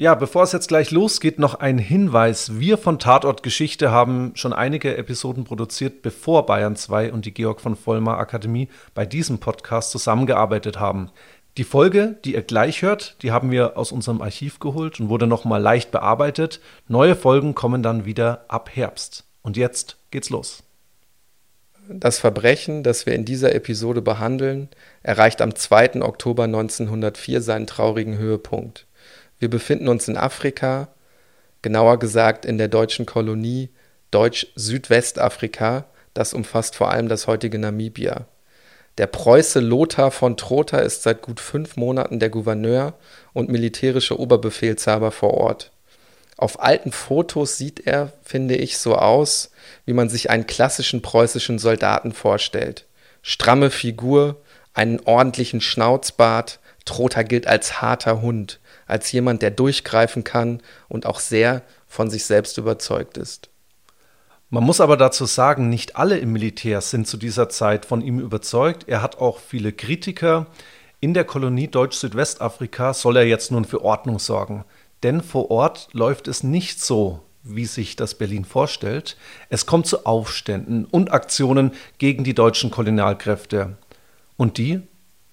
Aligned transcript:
Ja, 0.00 0.14
bevor 0.14 0.44
es 0.44 0.52
jetzt 0.52 0.68
gleich 0.68 0.92
losgeht, 0.92 1.40
noch 1.40 1.56
ein 1.56 1.76
Hinweis. 1.76 2.60
Wir 2.60 2.78
von 2.78 3.00
Tatort 3.00 3.42
Geschichte 3.42 3.90
haben 3.90 4.30
schon 4.36 4.52
einige 4.52 4.96
Episoden 4.96 5.42
produziert, 5.42 6.02
bevor 6.02 6.46
Bayern 6.46 6.76
2 6.76 7.12
und 7.12 7.26
die 7.26 7.34
Georg 7.34 7.60
von 7.60 7.74
Vollmar 7.74 8.16
Akademie 8.18 8.68
bei 8.94 9.04
diesem 9.04 9.40
Podcast 9.40 9.90
zusammengearbeitet 9.90 10.78
haben. 10.78 11.10
Die 11.56 11.64
Folge, 11.64 12.16
die 12.24 12.34
ihr 12.34 12.42
gleich 12.42 12.82
hört, 12.82 13.16
die 13.22 13.32
haben 13.32 13.50
wir 13.50 13.76
aus 13.76 13.90
unserem 13.90 14.22
Archiv 14.22 14.60
geholt 14.60 15.00
und 15.00 15.08
wurde 15.08 15.26
nochmal 15.26 15.60
leicht 15.60 15.90
bearbeitet. 15.90 16.60
Neue 16.86 17.16
Folgen 17.16 17.56
kommen 17.56 17.82
dann 17.82 18.04
wieder 18.04 18.44
ab 18.46 18.70
Herbst. 18.72 19.24
Und 19.42 19.56
jetzt 19.56 19.96
geht's 20.12 20.30
los. 20.30 20.62
Das 21.88 22.20
Verbrechen, 22.20 22.84
das 22.84 23.04
wir 23.04 23.16
in 23.16 23.24
dieser 23.24 23.52
Episode 23.52 24.00
behandeln, 24.00 24.68
erreicht 25.02 25.42
am 25.42 25.56
2. 25.56 26.02
Oktober 26.02 26.44
1904 26.44 27.40
seinen 27.40 27.66
traurigen 27.66 28.16
Höhepunkt. 28.16 28.86
Wir 29.38 29.50
befinden 29.50 29.88
uns 29.88 30.08
in 30.08 30.16
Afrika, 30.16 30.88
genauer 31.62 31.98
gesagt 31.98 32.44
in 32.44 32.58
der 32.58 32.68
deutschen 32.68 33.06
Kolonie 33.06 33.70
Deutsch-Südwestafrika, 34.10 35.84
das 36.14 36.34
umfasst 36.34 36.76
vor 36.76 36.90
allem 36.90 37.08
das 37.08 37.26
heutige 37.26 37.58
Namibia. 37.58 38.26
Der 38.96 39.06
Preuße 39.06 39.60
Lothar 39.60 40.10
von 40.10 40.36
Trotha 40.36 40.78
ist 40.78 41.04
seit 41.04 41.22
gut 41.22 41.38
fünf 41.38 41.76
Monaten 41.76 42.18
der 42.18 42.30
Gouverneur 42.30 42.94
und 43.32 43.48
militärische 43.48 44.18
Oberbefehlshaber 44.18 45.12
vor 45.12 45.34
Ort. 45.34 45.70
Auf 46.36 46.60
alten 46.60 46.90
Fotos 46.90 47.56
sieht 47.56 47.86
er, 47.86 48.12
finde 48.22 48.56
ich, 48.56 48.78
so 48.78 48.96
aus, 48.96 49.50
wie 49.84 49.92
man 49.92 50.08
sich 50.08 50.30
einen 50.30 50.46
klassischen 50.46 51.02
preußischen 51.02 51.58
Soldaten 51.58 52.12
vorstellt. 52.12 52.86
Stramme 53.22 53.70
Figur, 53.70 54.40
einen 54.74 55.00
ordentlichen 55.00 55.60
Schnauzbart, 55.60 56.58
Trotha 56.84 57.22
gilt 57.22 57.46
als 57.46 57.80
harter 57.80 58.20
Hund, 58.22 58.60
als 58.88 59.12
jemand, 59.12 59.42
der 59.42 59.52
durchgreifen 59.52 60.24
kann 60.24 60.60
und 60.88 61.06
auch 61.06 61.20
sehr 61.20 61.62
von 61.86 62.10
sich 62.10 62.24
selbst 62.24 62.58
überzeugt 62.58 63.16
ist. 63.16 63.50
Man 64.50 64.64
muss 64.64 64.80
aber 64.80 64.96
dazu 64.96 65.26
sagen, 65.26 65.68
nicht 65.68 65.96
alle 65.96 66.18
im 66.18 66.32
Militär 66.32 66.80
sind 66.80 67.06
zu 67.06 67.18
dieser 67.18 67.50
Zeit 67.50 67.84
von 67.84 68.00
ihm 68.00 68.18
überzeugt. 68.18 68.88
Er 68.88 69.02
hat 69.02 69.18
auch 69.18 69.40
viele 69.40 69.72
Kritiker. 69.72 70.46
In 71.00 71.12
der 71.12 71.24
Kolonie 71.24 71.68
Deutsch-Südwestafrika 71.68 72.94
soll 72.94 73.18
er 73.18 73.26
jetzt 73.26 73.52
nun 73.52 73.66
für 73.66 73.84
Ordnung 73.84 74.18
sorgen. 74.18 74.64
Denn 75.02 75.20
vor 75.20 75.50
Ort 75.50 75.88
läuft 75.92 76.28
es 76.28 76.42
nicht 76.42 76.82
so, 76.82 77.20
wie 77.42 77.66
sich 77.66 77.94
das 77.94 78.14
Berlin 78.14 78.46
vorstellt. 78.46 79.18
Es 79.50 79.66
kommt 79.66 79.86
zu 79.86 80.06
Aufständen 80.06 80.86
und 80.86 81.12
Aktionen 81.12 81.72
gegen 81.98 82.24
die 82.24 82.34
deutschen 82.34 82.70
Kolonialkräfte. 82.70 83.76
Und 84.38 84.56
die? 84.56 84.80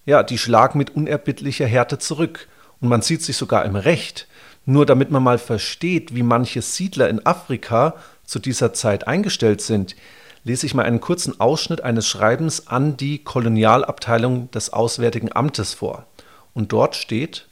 Ja, 0.05 0.23
die 0.23 0.37
schlagen 0.37 0.77
mit 0.77 0.93
unerbittlicher 0.93 1.65
Härte 1.65 1.99
zurück 1.99 2.49
und 2.85 2.89
man 2.89 3.01
sieht 3.01 3.23
sich 3.23 3.35
sogar 3.35 3.65
im 3.65 3.75
Recht. 3.75 4.27
Nur 4.67 4.85
damit 4.85 5.09
man 5.09 5.23
mal 5.23 5.39
versteht, 5.39 6.13
wie 6.13 6.21
manche 6.21 6.61
Siedler 6.61 7.09
in 7.09 7.25
Afrika 7.25 7.95
zu 8.25 8.37
dieser 8.37 8.73
Zeit 8.73 9.07
eingestellt 9.07 9.61
sind, 9.61 9.95
lese 10.43 10.67
ich 10.67 10.75
mal 10.75 10.85
einen 10.85 11.01
kurzen 11.01 11.39
Ausschnitt 11.39 11.81
eines 11.81 12.07
Schreibens 12.07 12.67
an 12.67 12.95
die 12.95 13.23
Kolonialabteilung 13.23 14.51
des 14.51 14.71
Auswärtigen 14.71 15.35
Amtes 15.35 15.73
vor. 15.73 16.05
Und 16.53 16.73
dort 16.73 16.95
steht, 16.95 17.47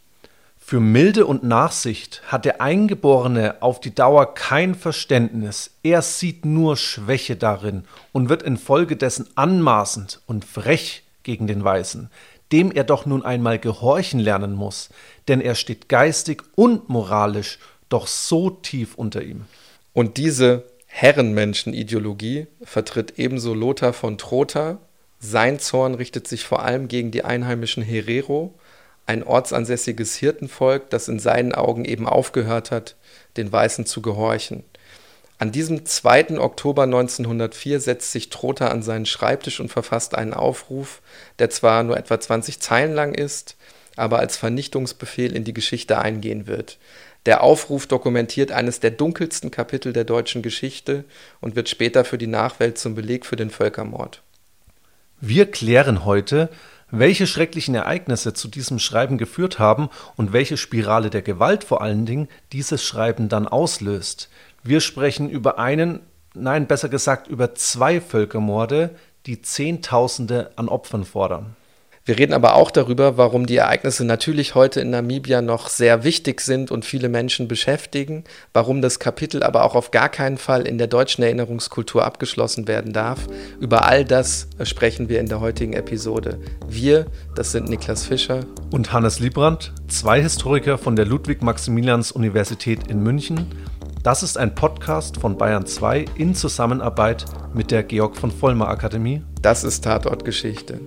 für 0.60 0.80
Milde 0.80 1.26
und 1.26 1.44
Nachsicht 1.44 2.22
hat 2.28 2.46
der 2.46 2.62
Eingeborene 2.62 3.56
auf 3.62 3.80
die 3.80 3.96
Dauer 3.96 4.36
kein 4.36 4.76
Verständnis, 4.76 5.72
er 5.82 6.04
sieht 6.04 6.46
nur 6.46 6.78
Schwäche 6.78 7.36
darin 7.36 7.86
und 8.12 8.30
wird 8.30 8.44
infolgedessen 8.44 9.28
anmaßend 9.34 10.22
und 10.28 10.46
frech 10.46 11.04
gegen 11.24 11.48
den 11.48 11.64
Weißen, 11.64 12.10
dem 12.54 12.72
er 12.72 12.84
doch 12.84 13.06
nun 13.06 13.26
einmal 13.26 13.58
gehorchen 13.58 14.20
lernen 14.20 14.54
muss, 14.54 14.90
denn 15.28 15.42
er 15.42 15.56
steht 15.56 15.90
geistig 15.90 16.44
und 16.56 16.88
moralisch 16.88 17.58
doch 17.90 18.06
so 18.08 18.52
tief 18.52 18.94
unter 18.96 19.24
ihm. 19.24 19.46
Und 19.92 20.18
diese 20.18 20.64
Herrenmenschenideologie 20.86 22.46
vertritt 22.62 23.16
ebenso 23.18 23.56
Lothar 23.56 23.92
von 23.92 24.20
Trotha. 24.20 24.78
Sein 25.20 25.58
Zorn 25.58 25.96
richtet 25.96 26.28
sich 26.28 26.46
vor 26.46 26.62
allem 26.62 26.88
gegen 26.88 27.10
die 27.10 27.26
einheimischen 27.26 27.82
Herero, 27.82 28.54
ein 29.08 29.24
ortsansässiges 29.24 30.16
Hirtenvolk, 30.16 30.92
das 30.92 31.08
in 31.08 31.18
seinen 31.18 31.54
Augen 31.54 31.86
eben 31.86 32.08
aufgehört 32.08 32.70
hat, 32.70 32.96
den 33.36 33.52
Weißen 33.52 33.88
zu 33.88 34.04
gehorchen. 34.04 34.64
An 35.44 35.52
diesem 35.52 35.86
2. 35.86 36.40
Oktober 36.40 36.84
1904 36.84 37.82
setzt 37.82 38.14
sich 38.14 38.30
Trotha 38.30 38.70
an 38.70 38.82
seinen 38.82 39.06
Schreibtisch 39.06 39.60
und 39.60 39.68
verfasst 39.68 40.16
einen 40.16 40.34
Aufruf, 40.34 41.02
der 41.38 41.50
zwar 41.50 41.84
nur 41.84 41.98
etwa 41.98 42.18
20 42.18 42.62
Zeilen 42.62 42.94
lang 42.94 43.14
ist, 43.14 43.58
aber 43.98 44.20
als 44.20 44.38
Vernichtungsbefehl 44.38 45.36
in 45.36 45.44
die 45.44 45.52
Geschichte 45.52 46.00
eingehen 46.00 46.48
wird. 46.48 46.78
Der 47.26 47.44
Aufruf 47.44 47.88
dokumentiert 47.88 48.54
eines 48.54 48.80
der 48.80 48.92
dunkelsten 48.92 49.52
Kapitel 49.52 49.92
der 49.92 50.06
deutschen 50.06 50.44
Geschichte 50.44 51.04
und 51.42 51.58
wird 51.58 51.68
später 51.68 52.06
für 52.06 52.18
die 52.18 52.28
Nachwelt 52.28 52.78
zum 52.78 52.96
Beleg 52.96 53.26
für 53.26 53.36
den 53.36 53.50
Völkermord. 53.50 54.22
Wir 55.20 55.52
klären 55.52 56.06
heute, 56.06 56.48
welche 56.90 57.28
schrecklichen 57.28 57.76
Ereignisse 57.76 58.34
zu 58.34 58.48
diesem 58.48 58.80
Schreiben 58.80 59.18
geführt 59.18 59.60
haben 59.60 59.90
und 60.16 60.32
welche 60.32 60.56
Spirale 60.56 61.10
der 61.10 61.24
Gewalt 61.24 61.66
vor 61.66 61.82
allen 61.82 62.06
Dingen 62.06 62.30
dieses 62.54 62.82
Schreiben 62.84 63.28
dann 63.28 63.48
auslöst. 63.48 64.30
Wir 64.66 64.80
sprechen 64.80 65.30
über 65.30 65.60
einen, 65.60 66.00
nein, 66.34 66.68
besser 66.68 66.88
gesagt 66.88 67.28
über 67.28 67.54
zwei 67.54 68.00
Völkermorde, 68.00 68.92
die 69.26 69.42
Zehntausende 69.42 70.52
an 70.56 70.70
Opfern 70.70 71.04
fordern. 71.04 71.58
Wir 72.06 72.18
reden 72.18 72.34
aber 72.34 72.56
auch 72.56 72.70
darüber, 72.70 73.18
warum 73.18 73.46
die 73.46 73.56
Ereignisse 73.56 74.04
natürlich 74.04 74.56
heute 74.56 74.82
in 74.82 74.90
Namibia 74.90 75.42
noch 75.42 75.70
sehr 75.70 76.04
wichtig 76.04 76.42
sind 76.42 76.70
und 76.70 76.84
viele 76.84 77.08
Menschen 77.08 77.48
beschäftigen, 77.48 78.26
warum 78.52 78.82
das 78.82 79.00
Kapitel 79.00 79.42
aber 79.42 79.64
auch 79.64 79.74
auf 79.74 79.92
gar 79.92 80.10
keinen 80.10 80.38
Fall 80.38 80.68
in 80.68 80.78
der 80.78 80.88
deutschen 80.88 81.24
Erinnerungskultur 81.24 82.04
abgeschlossen 82.04 82.68
werden 82.68 82.92
darf. 82.92 83.28
Über 83.62 83.86
all 83.86 84.04
das 84.04 84.50
sprechen 84.64 85.08
wir 85.08 85.22
in 85.22 85.28
der 85.28 85.40
heutigen 85.40 85.72
Episode. 85.72 86.40
Wir, 86.68 87.06
das 87.36 87.54
sind 87.54 87.70
Niklas 87.70 88.06
Fischer 88.06 88.42
und 88.70 88.92
Hannes 88.92 89.20
Liebrandt, 89.20 89.72
zwei 89.88 90.22
Historiker 90.22 90.78
von 90.78 90.98
der 90.98 91.06
Ludwig-Maximilians-Universität 91.06 92.90
in 92.90 93.02
München 93.02 93.48
das 94.04 94.22
ist 94.22 94.38
ein 94.38 94.54
Podcast 94.54 95.16
von 95.16 95.38
Bayern 95.38 95.66
2 95.66 96.04
in 96.16 96.36
Zusammenarbeit 96.36 97.24
mit 97.54 97.72
der 97.72 97.84
Georg 97.84 98.18
von 98.18 98.32
Vollmer 98.32 98.68
Akademie. 98.68 99.24
Das 99.42 99.64
ist 99.64 99.86
Tatortgeschichte. 99.86 100.82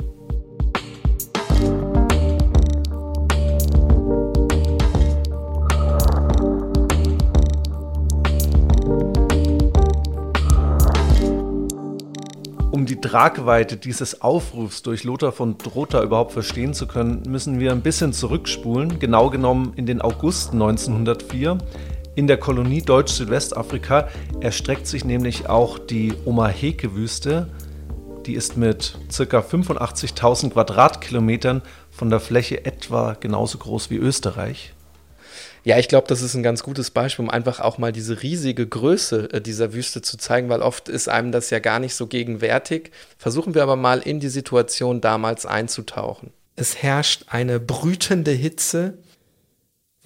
Um 12.71 12.85
die 12.85 13.01
Tragweite 13.01 13.79
dieses 13.79 14.21
Aufrufs 14.21 14.83
durch 14.83 15.05
Lothar 15.05 15.33
von 15.33 15.57
Drotha 15.57 16.03
überhaupt 16.03 16.33
verstehen 16.33 16.75
zu 16.75 16.87
können, 16.87 17.23
müssen 17.27 17.59
wir 17.59 17.73
ein 17.73 17.81
bisschen 17.81 18.13
zurückspulen, 18.13 18.99
genau 18.99 19.31
genommen 19.31 19.73
in 19.77 19.87
den 19.87 20.03
August 20.03 20.53
1904 20.53 21.57
in 22.17 22.27
der 22.27 22.39
Kolonie 22.39 22.81
Deutsch-Südwestafrika 22.81 24.09
erstreckt 24.41 24.87
sich 24.87 25.05
nämlich 25.05 25.51
auch 25.51 25.79
die 25.79 26.15
Omaheke-Wüste. 26.25 27.49
Die 28.25 28.33
ist 28.33 28.57
mit 28.57 28.99
ca. 29.15 29.41
85.000 29.41 30.51
Quadratkilometern 30.51 31.61
von 31.91 32.09
der 32.09 32.21
Fläche 32.21 32.65
etwa 32.65 33.13
genauso 33.21 33.59
groß 33.59 33.91
wie 33.91 33.97
Österreich. 33.97 34.73
Ja, 35.63 35.79
ich 35.79 35.89
glaube, 35.89 36.07
das 36.09 36.23
ist 36.23 36.35
ein 36.35 36.43
ganz 36.43 36.63
gutes 36.63 36.91
Beispiel, 36.91 37.27
um 37.27 37.31
einfach 37.31 37.61
auch 37.61 37.77
mal 37.77 37.93
diese 37.93 38.23
riesige 38.23 38.67
Größe 38.67 39.33
äh, 39.35 39.41
dieser 39.43 39.75
Wüste 39.75 40.01
zu 40.01 40.17
zeigen, 40.17 40.49
weil 40.49 40.63
oft 40.63 40.89
ist 40.89 41.11
einem 41.11 41.33
das 41.33 41.51
ja 41.51 41.59
gar 41.59 41.81
nicht 41.81 41.95
so 41.95 42.07
gegenwärtig. 42.07 42.93
Versuchen 43.19 43.55
wir 43.55 43.63
aber 43.63 43.77
mal 43.77 43.99
in 43.99 44.21
die 44.21 44.29
Situation 44.29 45.03
damals 45.03 45.45
einzutauchen. 45.45 46.33
Es 46.55 46.83
herrscht 46.83 47.27
eine 47.29 47.61
brütende 47.61 48.31
Hitze. 48.31 48.97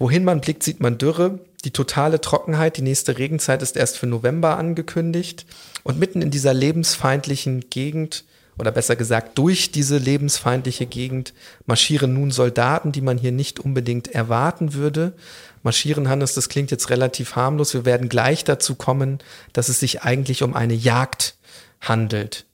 Wohin 0.01 0.23
man 0.23 0.41
blickt, 0.41 0.63
sieht 0.63 0.79
man 0.79 0.97
Dürre 0.97 1.37
die 1.63 1.69
totale 1.69 2.19
Trockenheit, 2.19 2.75
die 2.75 2.81
nächste 2.81 3.19
Regenzeit 3.19 3.61
ist 3.61 3.77
erst 3.77 3.99
für 3.99 4.07
November 4.07 4.57
angekündigt. 4.57 5.45
Und 5.83 5.99
mitten 5.99 6.23
in 6.23 6.31
dieser 6.31 6.55
lebensfeindlichen 6.55 7.69
Gegend, 7.69 8.23
oder 8.57 8.71
besser 8.71 8.95
gesagt, 8.95 9.37
durch 9.37 9.69
diese 9.69 9.99
lebensfeindliche 9.99 10.87
Gegend 10.87 11.35
marschieren 11.67 12.15
nun 12.15 12.31
Soldaten, 12.31 12.91
die 12.91 13.01
man 13.01 13.19
hier 13.19 13.31
nicht 13.31 13.59
unbedingt 13.59 14.07
erwarten 14.07 14.73
würde. 14.73 15.13
Marschieren, 15.61 16.09
Hannes, 16.09 16.33
das 16.33 16.49
klingt 16.49 16.71
jetzt 16.71 16.89
relativ 16.89 17.35
harmlos. 17.35 17.75
Wir 17.75 17.85
werden 17.85 18.09
gleich 18.09 18.43
dazu 18.43 18.73
kommen, 18.73 19.19
dass 19.53 19.69
es 19.69 19.79
sich 19.79 20.01
eigentlich 20.01 20.41
um 20.41 20.55
eine 20.55 20.73
Jagd 20.73 21.35
handelt. 21.79 22.45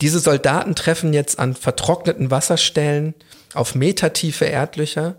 Diese 0.00 0.18
Soldaten 0.18 0.74
treffen 0.74 1.12
jetzt 1.12 1.38
an 1.38 1.54
vertrockneten 1.54 2.32
Wasserstellen 2.32 3.14
auf 3.54 3.76
metertiefe 3.76 4.46
Erdlöcher 4.46 5.14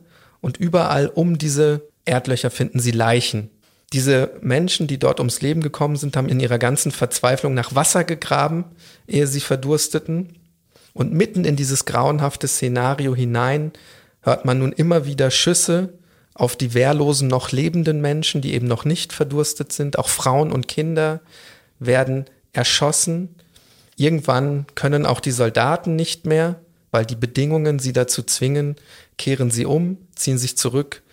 und 0.47 0.55
überall 0.55 1.07
um 1.07 1.37
diese 1.37 1.89
Erdlöcher 2.05 2.49
finden 2.49 2.79
sie 2.79 2.91
Leichen. 2.91 3.49
Diese 3.91 4.31
Menschen, 4.39 4.87
die 4.87 4.97
dort 4.97 5.19
ums 5.19 5.41
Leben 5.41 5.61
gekommen 5.61 5.97
sind, 5.97 6.15
haben 6.15 6.29
in 6.29 6.39
ihrer 6.39 6.57
ganzen 6.57 6.93
Verzweiflung 6.93 7.53
nach 7.53 7.75
Wasser 7.75 8.05
gegraben, 8.05 8.63
ehe 9.07 9.27
sie 9.27 9.41
verdursteten. 9.41 10.37
Und 10.93 11.11
mitten 11.11 11.43
in 11.43 11.57
dieses 11.57 11.83
grauenhafte 11.83 12.47
Szenario 12.47 13.13
hinein 13.13 13.73
hört 14.21 14.45
man 14.45 14.59
nun 14.59 14.71
immer 14.71 15.05
wieder 15.05 15.31
Schüsse 15.31 15.89
auf 16.33 16.55
die 16.55 16.73
wehrlosen 16.73 17.27
noch 17.27 17.51
lebenden 17.51 17.99
Menschen, 17.99 18.39
die 18.39 18.53
eben 18.53 18.67
noch 18.67 18.85
nicht 18.85 19.11
verdurstet 19.11 19.73
sind. 19.73 19.99
Auch 19.99 20.07
Frauen 20.07 20.53
und 20.53 20.69
Kinder 20.69 21.19
werden 21.77 22.23
erschossen. 22.53 23.35
Irgendwann 23.97 24.65
können 24.75 25.05
auch 25.05 25.19
die 25.19 25.31
Soldaten 25.31 25.97
nicht 25.97 26.25
mehr, 26.25 26.61
weil 26.91 27.05
die 27.05 27.17
Bedingungen 27.17 27.79
sie 27.79 27.91
dazu 27.91 28.23
zwingen, 28.23 28.77
kehren 29.17 29.51
sie 29.51 29.65
um, 29.65 29.97
ziehen 30.15 30.37
sich 30.37 30.57
zurück 30.57 31.03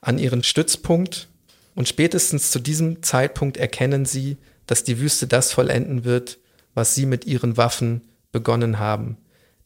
an 0.00 0.18
ihren 0.18 0.42
Stützpunkt 0.42 1.28
und 1.74 1.88
spätestens 1.88 2.50
zu 2.50 2.58
diesem 2.58 3.02
Zeitpunkt 3.02 3.56
erkennen 3.56 4.04
sie, 4.04 4.36
dass 4.66 4.84
die 4.84 4.98
Wüste 4.98 5.26
das 5.26 5.52
vollenden 5.52 6.04
wird, 6.04 6.38
was 6.74 6.94
sie 6.94 7.06
mit 7.06 7.24
ihren 7.26 7.56
Waffen 7.56 8.02
begonnen 8.30 8.78
haben. 8.78 9.16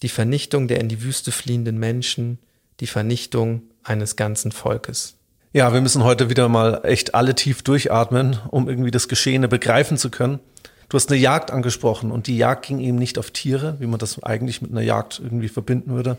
Die 0.02 0.08
Vernichtung 0.08 0.68
der 0.68 0.80
in 0.80 0.88
die 0.88 1.02
Wüste 1.02 1.32
fliehenden 1.32 1.78
Menschen, 1.78 2.38
die 2.80 2.86
Vernichtung 2.86 3.62
eines 3.82 4.16
ganzen 4.16 4.52
Volkes. 4.52 5.14
Ja, 5.52 5.72
wir 5.72 5.80
müssen 5.80 6.04
heute 6.04 6.28
wieder 6.28 6.48
mal 6.48 6.80
echt 6.84 7.14
alle 7.14 7.34
tief 7.34 7.62
durchatmen, 7.62 8.38
um 8.50 8.68
irgendwie 8.68 8.90
das 8.90 9.08
Geschehene 9.08 9.48
begreifen 9.48 9.96
zu 9.96 10.10
können. 10.10 10.40
Du 10.88 10.96
hast 10.96 11.10
eine 11.10 11.18
Jagd 11.18 11.50
angesprochen 11.50 12.10
und 12.10 12.26
die 12.26 12.36
Jagd 12.36 12.66
ging 12.66 12.78
eben 12.78 12.98
nicht 12.98 13.18
auf 13.18 13.30
Tiere, 13.30 13.76
wie 13.80 13.86
man 13.86 13.98
das 13.98 14.22
eigentlich 14.22 14.60
mit 14.60 14.70
einer 14.70 14.82
Jagd 14.82 15.20
irgendwie 15.22 15.48
verbinden 15.48 15.94
würde, 15.94 16.18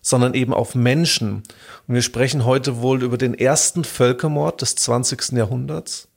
sondern 0.00 0.34
eben 0.34 0.52
auf 0.52 0.74
Menschen. 0.74 1.42
Und 1.86 1.94
wir 1.94 2.02
sprechen 2.02 2.44
heute 2.44 2.80
wohl 2.80 3.02
über 3.02 3.18
den 3.18 3.34
ersten 3.34 3.84
Völkermord 3.84 4.62
des 4.62 4.76
20. 4.76 5.32
Jahrhunderts 5.32 6.08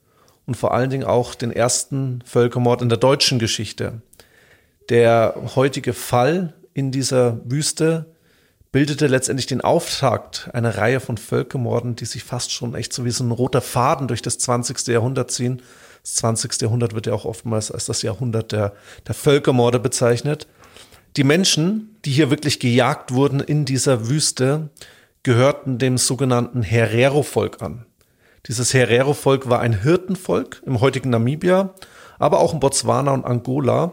und 0.46 0.56
vor 0.56 0.74
allen 0.74 0.90
Dingen 0.90 1.04
auch 1.04 1.34
den 1.34 1.52
ersten 1.52 2.22
Völkermord 2.24 2.82
in 2.82 2.88
der 2.88 2.98
deutschen 2.98 3.38
Geschichte. 3.38 4.02
Der 4.88 5.34
heutige 5.54 5.92
Fall 5.92 6.54
in 6.74 6.90
dieser 6.90 7.40
Wüste 7.44 8.06
bildete 8.72 9.06
letztendlich 9.06 9.46
den 9.46 9.60
Auftakt 9.60 10.48
einer 10.54 10.78
Reihe 10.78 10.98
von 10.98 11.18
Völkermorden, 11.18 11.94
die 11.94 12.06
sich 12.06 12.24
fast 12.24 12.52
schon 12.52 12.74
echt 12.74 12.92
so 12.92 13.04
wie 13.04 13.10
so 13.10 13.22
ein 13.22 13.30
roter 13.30 13.60
Faden 13.60 14.08
durch 14.08 14.22
das 14.22 14.38
20. 14.38 14.88
Jahrhundert 14.88 15.30
ziehen. 15.30 15.60
Das 16.02 16.14
20. 16.14 16.62
Jahrhundert 16.62 16.94
wird 16.94 17.06
ja 17.06 17.12
auch 17.12 17.26
oftmals 17.26 17.70
als 17.70 17.84
das 17.84 18.02
Jahrhundert 18.02 18.50
der, 18.50 18.72
der 19.06 19.14
Völkermorde 19.14 19.78
bezeichnet. 19.78 20.48
Die 21.16 21.24
Menschen, 21.24 21.96
die 22.04 22.10
hier 22.10 22.30
wirklich 22.30 22.58
gejagt 22.58 23.12
wurden 23.12 23.40
in 23.40 23.64
dieser 23.64 24.08
Wüste, 24.08 24.70
gehörten 25.22 25.78
dem 25.78 25.98
sogenannten 25.98 26.62
Herero-Volk 26.62 27.60
an. 27.62 27.84
Dieses 28.46 28.72
Herero-Volk 28.72 29.48
war 29.48 29.60
ein 29.60 29.82
Hirtenvolk 29.82 30.62
im 30.64 30.80
heutigen 30.80 31.10
Namibia, 31.10 31.74
aber 32.18 32.40
auch 32.40 32.54
in 32.54 32.60
Botswana 32.60 33.12
und 33.12 33.24
Angola. 33.24 33.92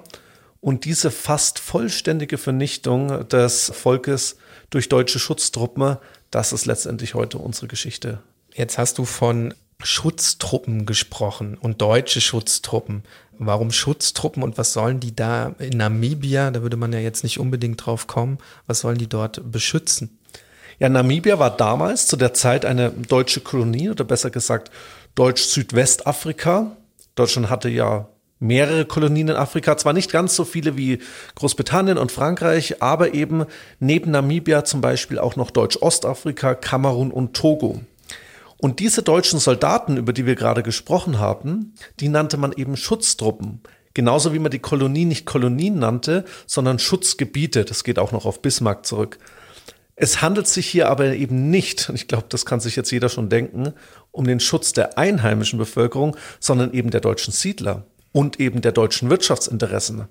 Und 0.61 0.85
diese 0.85 1.11
fast 1.11 1.59
vollständige 1.59 2.37
Vernichtung 2.37 3.27
des 3.27 3.71
Volkes 3.75 4.37
durch 4.69 4.89
deutsche 4.89 5.19
Schutztruppen, 5.19 5.97
das 6.31 6.53
ist 6.53 6.65
letztendlich 6.65 7.15
heute 7.15 7.37
unsere 7.37 7.67
Geschichte. 7.67 8.21
Jetzt 8.53 8.77
hast 8.77 8.97
du 8.97 9.05
von 9.05 9.53
Schutztruppen 9.81 10.85
gesprochen 10.85 11.57
und 11.57 11.81
deutsche 11.81 12.19
Schutztruppen. 12.19 13.03
Warum 13.41 13.71
Schutztruppen 13.71 14.43
und 14.43 14.57
was 14.57 14.73
sollen 14.73 14.99
die 14.99 15.15
da 15.15 15.55
in 15.59 15.77
Namibia? 15.77 16.51
Da 16.51 16.61
würde 16.61 16.75
man 16.75 16.91
ja 16.91 16.99
jetzt 16.99 17.23
nicht 17.23 17.39
unbedingt 17.39 17.85
drauf 17.85 18.05
kommen. 18.05 18.37
Was 18.67 18.81
sollen 18.81 18.97
die 18.97 19.07
dort 19.07 19.49
beschützen? 19.49 20.19
Ja, 20.77 20.89
Namibia 20.89 21.39
war 21.39 21.55
damals 21.55 22.05
zu 22.07 22.17
der 22.17 22.33
Zeit 22.33 22.65
eine 22.65 22.91
deutsche 22.91 23.39
Kolonie 23.39 23.89
oder 23.89 24.03
besser 24.03 24.29
gesagt 24.29 24.71
Deutsch-Südwestafrika. 25.15 26.75
Deutschland 27.15 27.49
hatte 27.49 27.69
ja 27.69 28.09
mehrere 28.39 28.83
Kolonien 28.85 29.29
in 29.29 29.35
Afrika, 29.35 29.77
zwar 29.77 29.93
nicht 29.93 30.11
ganz 30.11 30.35
so 30.35 30.43
viele 30.43 30.75
wie 30.75 30.99
Großbritannien 31.35 31.97
und 31.97 32.11
Frankreich, 32.11 32.81
aber 32.81 33.13
eben 33.13 33.45
neben 33.79 34.11
Namibia 34.11 34.65
zum 34.65 34.81
Beispiel 34.81 35.17
auch 35.17 35.37
noch 35.37 35.51
Deutsch-Ostafrika, 35.51 36.55
Kamerun 36.55 37.11
und 37.11 37.33
Togo. 37.33 37.81
Und 38.59 38.79
diese 38.79 39.03
deutschen 39.03 39.39
Soldaten, 39.39 39.97
über 39.97 40.13
die 40.13 40.25
wir 40.25 40.35
gerade 40.35 40.63
gesprochen 40.63 41.17
haben, 41.17 41.73
die 41.99 42.09
nannte 42.09 42.37
man 42.37 42.51
eben 42.51 42.75
Schutztruppen. 42.75 43.61
Genauso 43.93 44.33
wie 44.33 44.39
man 44.39 44.51
die 44.51 44.59
Kolonie 44.59 45.05
nicht 45.05 45.25
Kolonien 45.25 45.79
nannte, 45.79 46.25
sondern 46.45 46.77
Schutzgebiete. 46.77 47.65
Das 47.65 47.83
geht 47.83 47.97
auch 47.97 48.11
noch 48.11 48.25
auf 48.25 48.41
Bismarck 48.41 48.85
zurück. 48.85 49.17
Es 49.95 50.21
handelt 50.21 50.47
sich 50.47 50.67
hier 50.67 50.89
aber 50.89 51.13
eben 51.13 51.49
nicht, 51.49 51.89
und 51.89 51.95
ich 51.95 52.07
glaube, 52.07 52.27
das 52.29 52.45
kann 52.45 52.59
sich 52.59 52.75
jetzt 52.75 52.91
jeder 52.91 53.09
schon 53.09 53.29
denken, 53.29 53.73
um 54.11 54.25
den 54.25 54.39
Schutz 54.39 54.71
der 54.71 54.97
einheimischen 54.97 55.59
Bevölkerung, 55.59 56.15
sondern 56.39 56.73
eben 56.73 56.89
der 56.89 57.01
deutschen 57.01 57.33
Siedler 57.33 57.85
und 58.11 58.39
eben 58.39 58.61
der 58.61 58.71
deutschen 58.71 59.09
Wirtschaftsinteressen. 59.09 60.07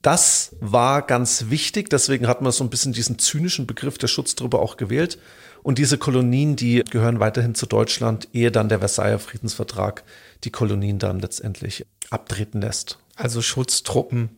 Das 0.00 0.56
war 0.60 1.02
ganz 1.02 1.46
wichtig, 1.48 1.90
deswegen 1.90 2.28
hat 2.28 2.40
man 2.40 2.52
so 2.52 2.62
ein 2.62 2.70
bisschen 2.70 2.92
diesen 2.92 3.18
zynischen 3.18 3.66
Begriff 3.66 3.98
der 3.98 4.06
Schutztruppe 4.06 4.58
auch 4.58 4.76
gewählt. 4.76 5.18
Und 5.68 5.76
diese 5.76 5.98
Kolonien, 5.98 6.56
die 6.56 6.82
gehören 6.82 7.20
weiterhin 7.20 7.54
zu 7.54 7.66
Deutschland, 7.66 8.28
ehe 8.32 8.50
dann 8.50 8.70
der 8.70 8.78
Versailler 8.78 9.18
Friedensvertrag 9.18 10.02
die 10.44 10.50
Kolonien 10.50 10.98
dann 10.98 11.20
letztendlich 11.20 11.84
abtreten 12.08 12.62
lässt. 12.62 12.98
Also 13.16 13.42
Schutztruppen, 13.42 14.30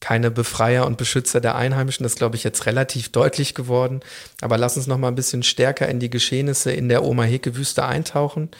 keine 0.00 0.30
Befreier 0.30 0.84
und 0.84 0.98
Beschützer 0.98 1.40
der 1.40 1.54
Einheimischen, 1.54 2.04
das 2.04 2.16
glaube 2.16 2.36
ich, 2.36 2.44
jetzt 2.44 2.66
relativ 2.66 3.10
deutlich 3.10 3.54
geworden. 3.54 4.00
Aber 4.42 4.58
lass 4.58 4.76
uns 4.76 4.86
noch 4.86 4.98
mal 4.98 5.08
ein 5.08 5.14
bisschen 5.14 5.42
stärker 5.42 5.88
in 5.88 6.00
die 6.00 6.10
Geschehnisse 6.10 6.70
in 6.72 6.90
der 6.90 7.02
Oma-Heke-Wüste 7.02 7.86
eintauchen. 7.86 8.50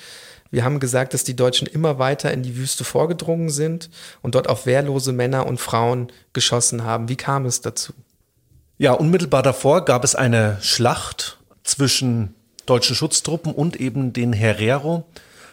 Wir 0.51 0.65
haben 0.65 0.81
gesagt, 0.81 1.13
dass 1.13 1.25
die 1.25 1.37
Deutschen 1.37 1.67
immer 1.67 1.99
weiter 1.99 2.33
in 2.33 2.43
die 2.43 2.57
Wüste 2.57 2.85
vorgedrungen 2.85 3.51
sind 3.51 3.91
und 4.23 4.35
dort 4.35 4.49
auf 4.49 4.65
wehrlose 4.65 5.13
Männer 5.13 5.47
und 5.47 5.61
Frauen 5.61 6.11
geschossen 6.33 6.85
haben. 6.85 7.11
Wie 7.11 7.17
kam 7.17 7.45
es 7.45 7.61
dazu? 7.61 7.93
Ja, 8.79 8.93
unmittelbar 8.93 9.43
davor 9.43 9.85
gab 9.85 10.05
es 10.05 10.15
eine 10.15 10.57
Schlacht 10.63 11.39
zwischen 11.65 12.35
deutschen 12.67 12.95
Schutztruppen 12.95 13.53
und 13.53 13.77
eben 13.77 14.13
den 14.13 14.33
Herero. 14.33 15.05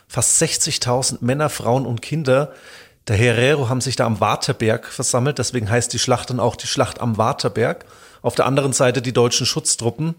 Fast 0.08 0.42
60.000 0.42 1.18
Männer, 1.22 1.50
Frauen 1.50 1.86
und 1.86 2.02
Kinder 2.02 2.54
der 3.08 3.16
Herero 3.16 3.68
haben 3.68 3.82
sich 3.82 3.96
da 3.96 4.06
am 4.06 4.20
Waterberg 4.20 4.86
versammelt, 4.86 5.40
deswegen 5.40 5.70
heißt 5.70 5.92
die 5.92 6.00
Schlacht 6.00 6.30
dann 6.30 6.40
auch 6.40 6.56
die 6.56 6.68
Schlacht 6.68 7.02
am 7.02 7.18
Waterberg. 7.18 7.86
Auf 8.22 8.36
der 8.36 8.46
anderen 8.46 8.74
Seite 8.74 9.02
die 9.02 9.14
deutschen 9.14 9.48
Schutztruppen. 9.48 10.16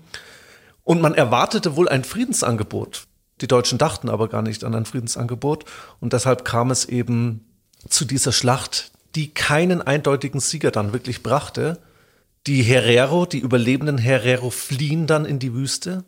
Und 0.83 1.00
man 1.00 1.15
erwartete 1.15 1.77
wohl 1.77 1.89
ein 1.89 2.03
Friedensangebot. 2.03 3.06
Die 3.41 3.47
Deutschen 3.47 3.79
dachten 3.79 4.09
aber 4.09 4.29
gar 4.29 4.43
nicht 4.43 4.65
an 4.65 4.75
ein 4.75 4.85
Friedensangebot 4.85 5.65
und 6.00 6.12
deshalb 6.12 6.45
kam 6.45 6.71
es 6.71 6.85
eben 6.85 7.45
zu 7.88 8.05
dieser 8.05 8.33
Schlacht, 8.33 8.91
die 9.15 9.33
keinen 9.33 9.81
eindeutigen 9.81 10.41
Sieger 10.41 10.71
dann 10.71 10.93
wirklich 10.93 11.23
brachte. 11.23 11.79
Die 12.47 12.62
Herero, 12.62 13.25
die 13.25 13.39
überlebenden 13.39 13.99
Herero 13.99 14.50
fliehen 14.50 15.06
dann 15.06 15.25
in 15.25 15.39
die 15.39 15.55
Wüste, 15.55 16.05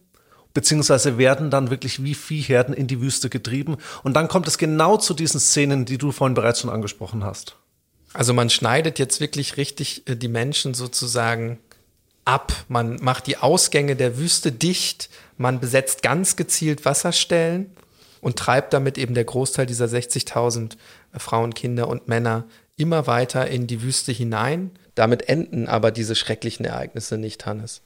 beziehungsweise 0.53 1.17
werden 1.17 1.51
dann 1.51 1.71
wirklich 1.71 2.03
wie 2.03 2.15
Viehherden 2.15 2.75
in 2.75 2.87
die 2.87 3.01
Wüste 3.01 3.31
getrieben. 3.31 3.77
Und 4.03 4.15
dann 4.15 4.29
kommt 4.29 4.49
es 4.49 4.59
genau 4.59 4.97
zu 4.97 5.15
diesen 5.15 5.39
Szenen, 5.39 5.85
die 5.85 5.99
du 5.99 6.11
vorhin 6.11 6.35
bereits 6.35 6.61
schon 6.61 6.71
angesprochen 6.71 7.25
hast. 7.25 7.57
Also 8.13 8.33
man 8.33 8.51
schneidet 8.51 8.99
jetzt 8.99 9.21
wirklich 9.21 9.57
richtig 9.57 10.09
äh, 10.09 10.17
die 10.17 10.29
Menschen 10.29 10.75
sozusagen 10.75 11.59
ab. 12.25 12.53
Man 12.69 12.97
macht 13.03 13.27
die 13.27 13.37
Ausgänge 13.37 13.97
der 13.97 14.19
Wüste 14.19 14.53
dicht. 14.53 15.11
Man 15.37 15.61
besetzt 15.61 16.03
ganz 16.03 16.37
gezielt 16.37 16.85
Wasserstellen 16.85 17.71
und 18.21 18.37
treibt 18.37 18.73
damit 18.73 18.99
eben 18.99 19.15
der 19.15 19.25
Großteil 19.25 19.67
dieser 19.67 19.87
60.000 19.87 20.77
Frauen, 21.17 21.55
Kinder 21.55 21.89
und 21.89 22.09
Männer 22.09 22.45
immer 22.77 23.07
weiter 23.07 23.47
in 23.49 23.67
die 23.67 23.83
Wüste 23.83 24.13
hinein. 24.13 24.71
Damit 24.95 25.29
enden 25.29 25.69
aber 25.69 25.91
diese 25.91 26.15
schrecklichen 26.15 26.65
Ereignisse 26.65 27.19
nicht, 27.19 27.47
Hannes. 27.47 27.83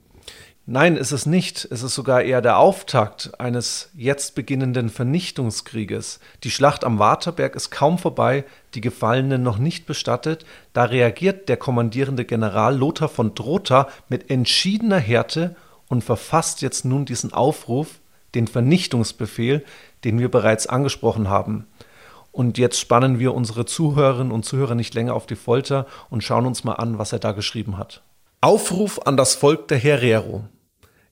Nein, 0.70 0.98
ist 0.98 1.12
es 1.12 1.24
nicht. 1.24 1.66
Es 1.70 1.82
ist 1.82 1.94
sogar 1.94 2.20
eher 2.20 2.42
der 2.42 2.58
Auftakt 2.58 3.40
eines 3.40 3.88
jetzt 3.96 4.34
beginnenden 4.34 4.90
Vernichtungskrieges. 4.90 6.20
Die 6.44 6.50
Schlacht 6.50 6.84
am 6.84 6.98
Waterberg 6.98 7.56
ist 7.56 7.70
kaum 7.70 7.96
vorbei, 7.96 8.44
die 8.74 8.82
Gefallenen 8.82 9.42
noch 9.42 9.56
nicht 9.56 9.86
bestattet. 9.86 10.44
Da 10.74 10.84
reagiert 10.84 11.48
der 11.48 11.56
kommandierende 11.56 12.26
General 12.26 12.76
Lothar 12.76 13.08
von 13.08 13.34
Drotha 13.34 13.88
mit 14.10 14.28
entschiedener 14.28 14.98
Härte 14.98 15.56
und 15.88 16.04
verfasst 16.04 16.60
jetzt 16.60 16.84
nun 16.84 17.06
diesen 17.06 17.32
Aufruf, 17.32 18.00
den 18.34 18.46
Vernichtungsbefehl, 18.46 19.64
den 20.04 20.18
wir 20.18 20.30
bereits 20.30 20.66
angesprochen 20.66 21.30
haben. 21.30 21.66
Und 22.32 22.58
jetzt 22.58 22.78
spannen 22.78 23.18
wir 23.18 23.34
unsere 23.34 23.66
Zuhörerinnen 23.66 24.32
und 24.32 24.44
Zuhörer 24.44 24.74
nicht 24.74 24.94
länger 24.94 25.14
auf 25.14 25.26
die 25.26 25.36
Folter 25.36 25.86
und 26.10 26.22
schauen 26.22 26.46
uns 26.46 26.64
mal 26.64 26.74
an, 26.74 26.98
was 26.98 27.12
er 27.12 27.18
da 27.18 27.32
geschrieben 27.32 27.78
hat. 27.78 28.02
Aufruf 28.40 29.00
an 29.06 29.16
das 29.16 29.34
Volk 29.34 29.68
der 29.68 29.78
Herero. 29.78 30.44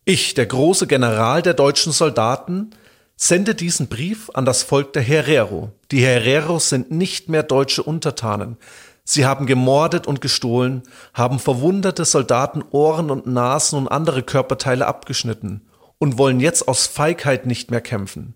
Ich, 0.04 0.35
der 0.35 0.46
große 0.46 0.87
General 0.87 1.42
der 1.42 1.54
deutschen 1.54 1.90
Soldaten, 1.90 2.70
sende 3.16 3.54
diesen 3.54 3.88
Brief 3.88 4.30
an 4.35 4.44
das 4.44 4.62
Volk 4.62 4.92
der 4.92 5.02
Herero. 5.02 5.73
Die 5.90 6.00
Hereros 6.00 6.68
sind 6.68 6.90
nicht 6.92 7.28
mehr 7.28 7.42
deutsche 7.42 7.82
Untertanen. 7.82 8.56
Sie 9.02 9.25
haben 9.25 9.46
gemordet 9.46 10.06
und 10.06 10.20
gestohlen, 10.20 10.82
haben 11.14 11.38
verwundete 11.38 12.04
Soldaten 12.04 12.62
Ohren 12.70 13.11
und 13.11 13.26
Nasen 13.26 13.78
und 13.78 13.88
andere 13.88 14.23
Körperteile 14.23 14.87
abgeschnitten 14.87 15.62
und 15.99 16.18
wollen 16.18 16.40
jetzt 16.40 16.68
aus 16.68 16.87
Feigheit 16.87 17.46
nicht 17.46 17.70
mehr 17.70 17.80
kämpfen. 17.80 18.35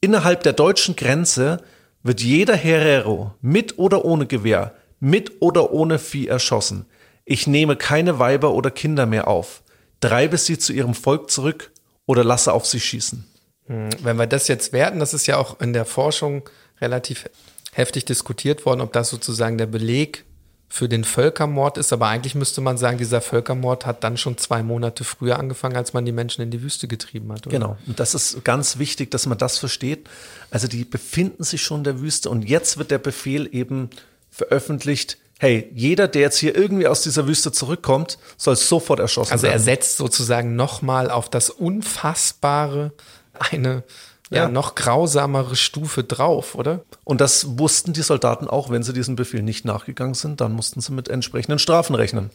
Innerhalb 0.00 0.42
der 0.42 0.52
deutschen 0.52 0.96
Grenze 0.96 1.62
wird 2.02 2.20
jeder 2.20 2.56
Herero 2.56 3.34
mit 3.40 3.78
oder 3.78 4.04
ohne 4.04 4.26
Gewehr, 4.26 4.74
mit 5.00 5.40
oder 5.40 5.72
ohne 5.72 5.98
Vieh 5.98 6.28
erschossen. 6.28 6.86
Ich 7.24 7.46
nehme 7.46 7.76
keine 7.76 8.18
Weiber 8.18 8.54
oder 8.54 8.70
Kinder 8.70 9.06
mehr 9.06 9.28
auf 9.28 9.62
treibe 10.00 10.38
sie 10.38 10.58
zu 10.58 10.72
ihrem 10.72 10.94
Volk 10.94 11.30
zurück 11.30 11.72
oder 12.06 12.24
lasse 12.24 12.52
auf 12.52 12.66
sie 12.66 12.80
schießen. 12.80 13.26
Hm, 13.66 13.90
wenn 14.02 14.16
wir 14.16 14.26
das 14.26 14.48
jetzt 14.48 14.72
werten, 14.72 15.00
das 15.00 15.14
ist 15.14 15.26
ja 15.26 15.36
auch 15.36 15.60
in 15.60 15.72
der 15.72 15.84
Forschung 15.84 16.48
relativ 16.80 17.28
heftig 17.72 18.04
diskutiert 18.04 18.64
worden, 18.66 18.80
ob 18.80 18.92
das 18.92 19.10
sozusagen 19.10 19.58
der 19.58 19.66
Beleg 19.66 20.24
für 20.68 20.88
den 20.88 21.04
Völkermord 21.04 21.78
ist, 21.78 21.92
aber 21.92 22.08
eigentlich 22.08 22.34
müsste 22.34 22.60
man 22.60 22.76
sagen, 22.76 22.98
dieser 22.98 23.20
Völkermord 23.20 23.86
hat 23.86 24.04
dann 24.04 24.18
schon 24.18 24.36
zwei 24.36 24.62
Monate 24.62 25.02
früher 25.02 25.38
angefangen, 25.38 25.76
als 25.76 25.94
man 25.94 26.04
die 26.04 26.12
Menschen 26.12 26.42
in 26.42 26.50
die 26.50 26.62
Wüste 26.62 26.88
getrieben 26.88 27.32
hat. 27.32 27.46
Oder? 27.46 27.58
Genau, 27.58 27.76
und 27.86 27.98
das 27.98 28.14
ist 28.14 28.44
ganz 28.44 28.78
wichtig, 28.78 29.10
dass 29.10 29.26
man 29.26 29.38
das 29.38 29.58
versteht. 29.58 30.08
Also 30.50 30.68
die 30.68 30.84
befinden 30.84 31.42
sich 31.42 31.62
schon 31.62 31.78
in 31.78 31.84
der 31.84 32.00
Wüste 32.00 32.28
und 32.28 32.42
jetzt 32.42 32.76
wird 32.76 32.90
der 32.90 32.98
Befehl 32.98 33.48
eben 33.50 33.88
veröffentlicht, 34.30 35.16
hey, 35.38 35.70
jeder, 35.74 36.06
der 36.06 36.22
jetzt 36.22 36.38
hier 36.38 36.54
irgendwie 36.54 36.86
aus 36.86 37.02
dieser 37.02 37.26
Wüste 37.26 37.50
zurückkommt, 37.50 38.18
soll 38.36 38.56
sofort 38.56 39.00
erschossen 39.00 39.32
also 39.32 39.44
werden. 39.44 39.54
Also 39.54 39.70
er 39.70 39.74
setzt 39.74 39.96
sozusagen 39.96 40.54
nochmal 40.54 41.10
auf 41.10 41.30
das 41.30 41.48
Unfassbare 41.48 42.92
eine 43.38 43.84
ja, 44.30 44.42
ja, 44.42 44.48
noch 44.48 44.74
grausamere 44.74 45.56
Stufe 45.56 46.04
drauf, 46.04 46.54
oder? 46.54 46.80
Und 47.04 47.20
das 47.20 47.58
wussten 47.58 47.92
die 47.92 48.02
Soldaten 48.02 48.46
auch, 48.48 48.70
wenn 48.70 48.82
sie 48.82 48.92
diesem 48.92 49.16
Befehl 49.16 49.42
nicht 49.42 49.64
nachgegangen 49.64 50.14
sind, 50.14 50.40
dann 50.40 50.52
mussten 50.52 50.80
sie 50.80 50.92
mit 50.92 51.08
entsprechenden 51.08 51.58
Strafen 51.58 51.94
rechnen. 51.94 52.30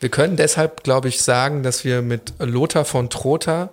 Wir 0.00 0.10
können 0.10 0.36
deshalb, 0.36 0.84
glaube 0.84 1.08
ich, 1.08 1.22
sagen, 1.22 1.62
dass 1.62 1.84
wir 1.84 2.02
mit 2.02 2.34
Lothar 2.38 2.84
von 2.84 3.10
Trotha 3.10 3.70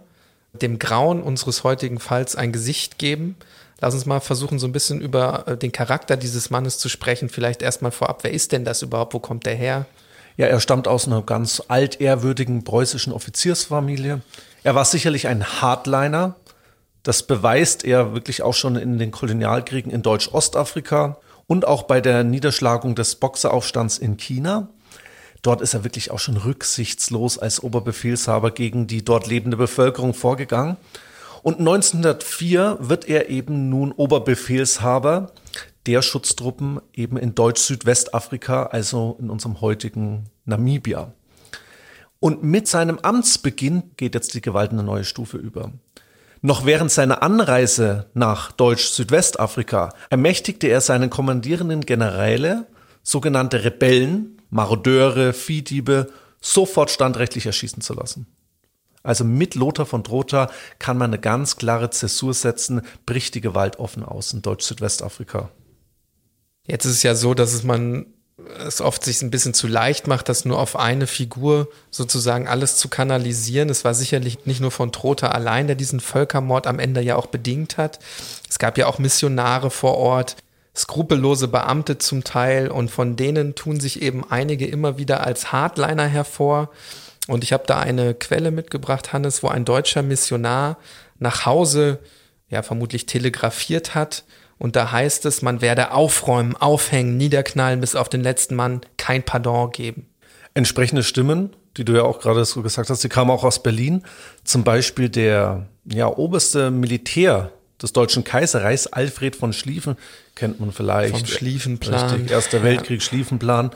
dem 0.53 0.79
Grauen 0.79 1.21
unseres 1.21 1.63
heutigen 1.63 1.99
Falls 1.99 2.35
ein 2.35 2.51
Gesicht 2.51 2.97
geben. 2.97 3.35
Lass 3.81 3.93
uns 3.93 4.05
mal 4.05 4.21
versuchen, 4.21 4.57
so 4.57 4.67
ein 4.67 4.71
bisschen 4.71 5.01
über 5.01 5.47
äh, 5.47 5.57
den 5.57 5.71
Charakter 5.71 6.17
dieses 6.17 6.49
Mannes 6.49 6.77
zu 6.77 6.87
sprechen. 6.87 7.29
Vielleicht 7.29 7.61
erstmal 7.61 7.91
vorab, 7.91 8.23
wer 8.23 8.31
ist 8.31 8.51
denn 8.53 8.63
das 8.63 8.81
überhaupt? 8.81 9.13
Wo 9.13 9.19
kommt 9.19 9.45
der 9.45 9.55
her? 9.55 9.85
Ja, 10.37 10.47
er 10.47 10.59
stammt 10.59 10.87
aus 10.87 11.07
einer 11.07 11.21
ganz 11.21 11.61
altehrwürdigen 11.67 12.63
preußischen 12.63 13.13
Offiziersfamilie. 13.13 14.21
Er 14.63 14.75
war 14.75 14.85
sicherlich 14.85 15.27
ein 15.27 15.61
Hardliner, 15.61 16.35
das 17.05 17.21
beweist 17.21 17.85
er 17.85 18.15
wirklich 18.15 18.41
auch 18.41 18.55
schon 18.55 18.75
in 18.75 18.97
den 18.97 19.11
Kolonialkriegen 19.11 19.91
in 19.91 20.01
Deutsch-Ostafrika 20.01 21.19
und 21.45 21.67
auch 21.67 21.83
bei 21.83 22.01
der 22.01 22.23
Niederschlagung 22.23 22.95
des 22.95 23.17
Boxeraufstands 23.17 23.99
in 23.99 24.17
China. 24.17 24.69
Dort 25.43 25.61
ist 25.61 25.75
er 25.75 25.83
wirklich 25.83 26.09
auch 26.09 26.17
schon 26.17 26.37
rücksichtslos 26.37 27.37
als 27.37 27.61
Oberbefehlshaber 27.61 28.49
gegen 28.49 28.87
die 28.87 29.05
dort 29.05 29.27
lebende 29.27 29.55
Bevölkerung 29.55 30.15
vorgegangen. 30.15 30.77
Und 31.43 31.59
1904 31.59 32.77
wird 32.79 33.07
er 33.07 33.29
eben 33.29 33.69
nun 33.69 33.91
Oberbefehlshaber 33.91 35.31
der 35.85 36.01
Schutztruppen 36.01 36.81
eben 36.91 37.17
in 37.17 37.35
Deutsch-Südwestafrika, 37.35 38.63
also 38.63 39.15
in 39.19 39.29
unserem 39.29 39.61
heutigen 39.61 40.23
Namibia. 40.45 41.13
Und 42.19 42.41
mit 42.41 42.67
seinem 42.67 42.97
Amtsbeginn 42.97 43.91
geht 43.95 44.15
jetzt 44.15 44.33
die 44.33 44.41
Gewalt 44.41 44.71
in 44.71 44.79
eine 44.79 44.87
neue 44.87 45.03
Stufe 45.03 45.37
über. 45.37 45.71
Noch 46.45 46.63
während 46.63 46.91
seiner 46.91 47.23
Anreise 47.23 48.05
nach 48.13 48.51
Deutsch-Südwestafrika 48.51 49.95
ermächtigte 50.11 50.67
er 50.67 50.79
seinen 50.79 51.09
kommandierenden 51.09 51.81
Generäle, 51.81 52.67
sogenannte 53.01 53.63
Rebellen, 53.63 54.39
Marodeure, 54.51 55.33
Viehdiebe, 55.33 56.11
sofort 56.39 56.91
standrechtlich 56.91 57.47
erschießen 57.47 57.81
zu 57.81 57.95
lassen. 57.95 58.27
Also 59.01 59.23
mit 59.23 59.55
Lothar 59.55 59.87
von 59.87 60.03
Trotha 60.03 60.51
kann 60.77 60.99
man 60.99 61.09
eine 61.09 61.19
ganz 61.19 61.55
klare 61.57 61.89
Zäsur 61.89 62.35
setzen, 62.35 62.83
bricht 63.07 63.33
die 63.33 63.41
Gewalt 63.41 63.79
offen 63.79 64.03
aus 64.03 64.31
in 64.31 64.43
Deutsch-Südwestafrika. 64.43 65.49
Jetzt 66.67 66.85
ist 66.85 66.97
es 66.97 67.01
ja 67.01 67.15
so, 67.15 67.33
dass 67.33 67.53
es 67.53 67.63
man 67.63 68.05
es 68.67 68.81
oft 68.81 69.03
sich 69.03 69.21
ein 69.21 69.31
bisschen 69.31 69.53
zu 69.53 69.67
leicht 69.67 70.07
macht, 70.07 70.27
das 70.27 70.43
nur 70.43 70.59
auf 70.59 70.75
eine 70.75 71.07
Figur 71.07 71.69
sozusagen 71.89 72.47
alles 72.47 72.75
zu 72.75 72.89
kanalisieren. 72.89 73.69
Es 73.69 73.85
war 73.85 73.93
sicherlich 73.93 74.45
nicht 74.45 74.59
nur 74.59 74.71
von 74.71 74.91
Trotha 74.91 75.29
allein, 75.29 75.67
der 75.67 75.77
diesen 75.77 76.01
Völkermord 76.01 76.67
am 76.67 76.79
Ende 76.79 77.01
ja 77.01 77.15
auch 77.15 77.27
bedingt 77.27 77.77
hat. 77.77 77.99
Es 78.49 78.59
gab 78.59 78.77
ja 78.77 78.87
auch 78.87 78.99
Missionare 78.99 79.71
vor 79.71 79.97
Ort, 79.97 80.35
skrupellose 80.75 81.47
Beamte 81.47 81.97
zum 81.97 82.25
Teil 82.25 82.69
und 82.69 82.91
von 82.91 83.15
denen 83.15 83.55
tun 83.55 83.79
sich 83.79 84.01
eben 84.01 84.29
einige 84.29 84.67
immer 84.67 84.97
wieder 84.97 85.25
als 85.25 85.53
Hardliner 85.53 86.07
hervor. 86.07 86.71
Und 87.27 87.45
ich 87.45 87.53
habe 87.53 87.63
da 87.65 87.79
eine 87.79 88.13
Quelle 88.13 88.51
mitgebracht, 88.51 89.13
Hannes, 89.13 89.43
wo 89.43 89.47
ein 89.47 89.63
deutscher 89.63 90.03
Missionar 90.03 90.77
nach 91.19 91.45
Hause 91.45 91.99
ja 92.49 92.61
vermutlich 92.61 93.05
telegrafiert 93.05 93.95
hat 93.95 94.25
und 94.57 94.75
da 94.75 94.91
heißt 94.91 95.25
es, 95.25 95.41
man 95.41 95.61
werde 95.61 95.91
aufräumen, 95.91 96.55
aufhängen, 96.55 97.17
niederknallen 97.17 97.81
bis 97.81 97.95
auf 97.95 98.09
den 98.09 98.21
letzten 98.21 98.55
Mann, 98.55 98.81
kein 98.97 99.23
Pardon 99.23 99.71
geben. 99.71 100.07
Entsprechende 100.53 101.03
Stimmen, 101.03 101.55
die 101.77 101.83
du 101.83 101.93
ja 101.93 102.03
auch 102.03 102.19
gerade 102.19 102.45
so 102.45 102.61
gesagt 102.61 102.89
hast, 102.89 103.03
die 103.03 103.09
kamen 103.09 103.31
auch 103.31 103.43
aus 103.43 103.61
Berlin. 103.61 104.03
Zum 104.43 104.63
Beispiel 104.63 105.09
der 105.09 105.67
ja, 105.85 106.07
oberste 106.07 106.71
Militär 106.71 107.51
des 107.81 107.91
Deutschen 107.91 108.23
Kaiserreichs, 108.23 108.87
Alfred 108.87 109.35
von 109.35 109.51
Schlieffen, 109.51 109.97
kennt 110.35 110.59
man 110.61 110.71
vielleicht. 110.71 111.17
Vom 111.17 111.25
Schlieffenplan. 111.25 112.09
Richtig, 112.09 112.31
Erster 112.31 112.63
Weltkrieg, 112.63 113.01
ja. 113.01 113.05
Schlieffenplan. 113.05 113.71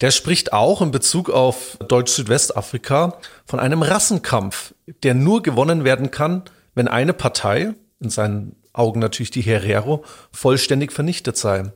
Der 0.00 0.10
spricht 0.10 0.52
auch 0.52 0.82
in 0.82 0.90
Bezug 0.90 1.30
auf 1.30 1.78
Deutsch-Südwestafrika 1.86 3.18
von 3.46 3.60
einem 3.60 3.82
Rassenkampf, 3.82 4.74
der 5.02 5.14
nur 5.14 5.42
gewonnen 5.42 5.84
werden 5.84 6.10
kann, 6.10 6.42
wenn 6.74 6.88
eine 6.88 7.12
Partei 7.12 7.74
in 8.00 8.10
seinen 8.10 8.56
Augen 8.78 9.00
natürlich 9.00 9.30
die 9.30 9.42
Herero, 9.42 10.04
vollständig 10.32 10.92
vernichtet 10.92 11.36
sei. 11.36 11.72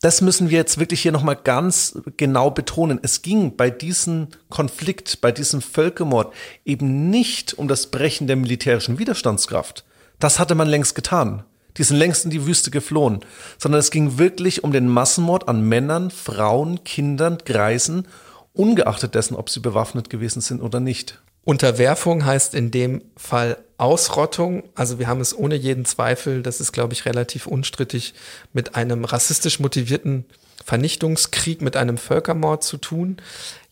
Das 0.00 0.20
müssen 0.20 0.48
wir 0.50 0.58
jetzt 0.58 0.78
wirklich 0.78 1.02
hier 1.02 1.10
nochmal 1.10 1.36
ganz 1.36 1.98
genau 2.16 2.50
betonen. 2.50 3.00
Es 3.02 3.22
ging 3.22 3.56
bei 3.56 3.68
diesem 3.68 4.28
Konflikt, 4.48 5.20
bei 5.20 5.32
diesem 5.32 5.60
Völkermord 5.60 6.32
eben 6.64 7.10
nicht 7.10 7.54
um 7.54 7.66
das 7.66 7.88
Brechen 7.88 8.28
der 8.28 8.36
militärischen 8.36 8.98
Widerstandskraft. 8.98 9.84
Das 10.20 10.38
hatte 10.38 10.54
man 10.54 10.68
längst 10.68 10.94
getan. 10.94 11.44
Die 11.76 11.82
sind 11.82 11.96
längst 11.96 12.24
in 12.24 12.30
die 12.30 12.46
Wüste 12.46 12.70
geflohen. 12.70 13.20
Sondern 13.58 13.80
es 13.80 13.90
ging 13.90 14.18
wirklich 14.18 14.62
um 14.62 14.72
den 14.72 14.88
Massenmord 14.88 15.48
an 15.48 15.62
Männern, 15.62 16.10
Frauen, 16.10 16.84
Kindern, 16.84 17.38
Greisen, 17.44 18.06
ungeachtet 18.52 19.14
dessen, 19.14 19.36
ob 19.36 19.50
sie 19.50 19.60
bewaffnet 19.60 20.10
gewesen 20.10 20.40
sind 20.40 20.60
oder 20.60 20.80
nicht. 20.80 21.20
Unterwerfung 21.48 22.26
heißt 22.26 22.52
in 22.54 22.70
dem 22.70 23.00
Fall 23.16 23.56
Ausrottung. 23.78 24.64
Also 24.74 24.98
wir 24.98 25.06
haben 25.06 25.22
es 25.22 25.34
ohne 25.34 25.54
jeden 25.54 25.86
Zweifel, 25.86 26.42
das 26.42 26.60
ist, 26.60 26.72
glaube 26.72 26.92
ich, 26.92 27.06
relativ 27.06 27.46
unstrittig, 27.46 28.12
mit 28.52 28.74
einem 28.74 29.06
rassistisch 29.06 29.58
motivierten 29.58 30.26
Vernichtungskrieg, 30.66 31.62
mit 31.62 31.74
einem 31.74 31.96
Völkermord 31.96 32.64
zu 32.64 32.76
tun. 32.76 33.16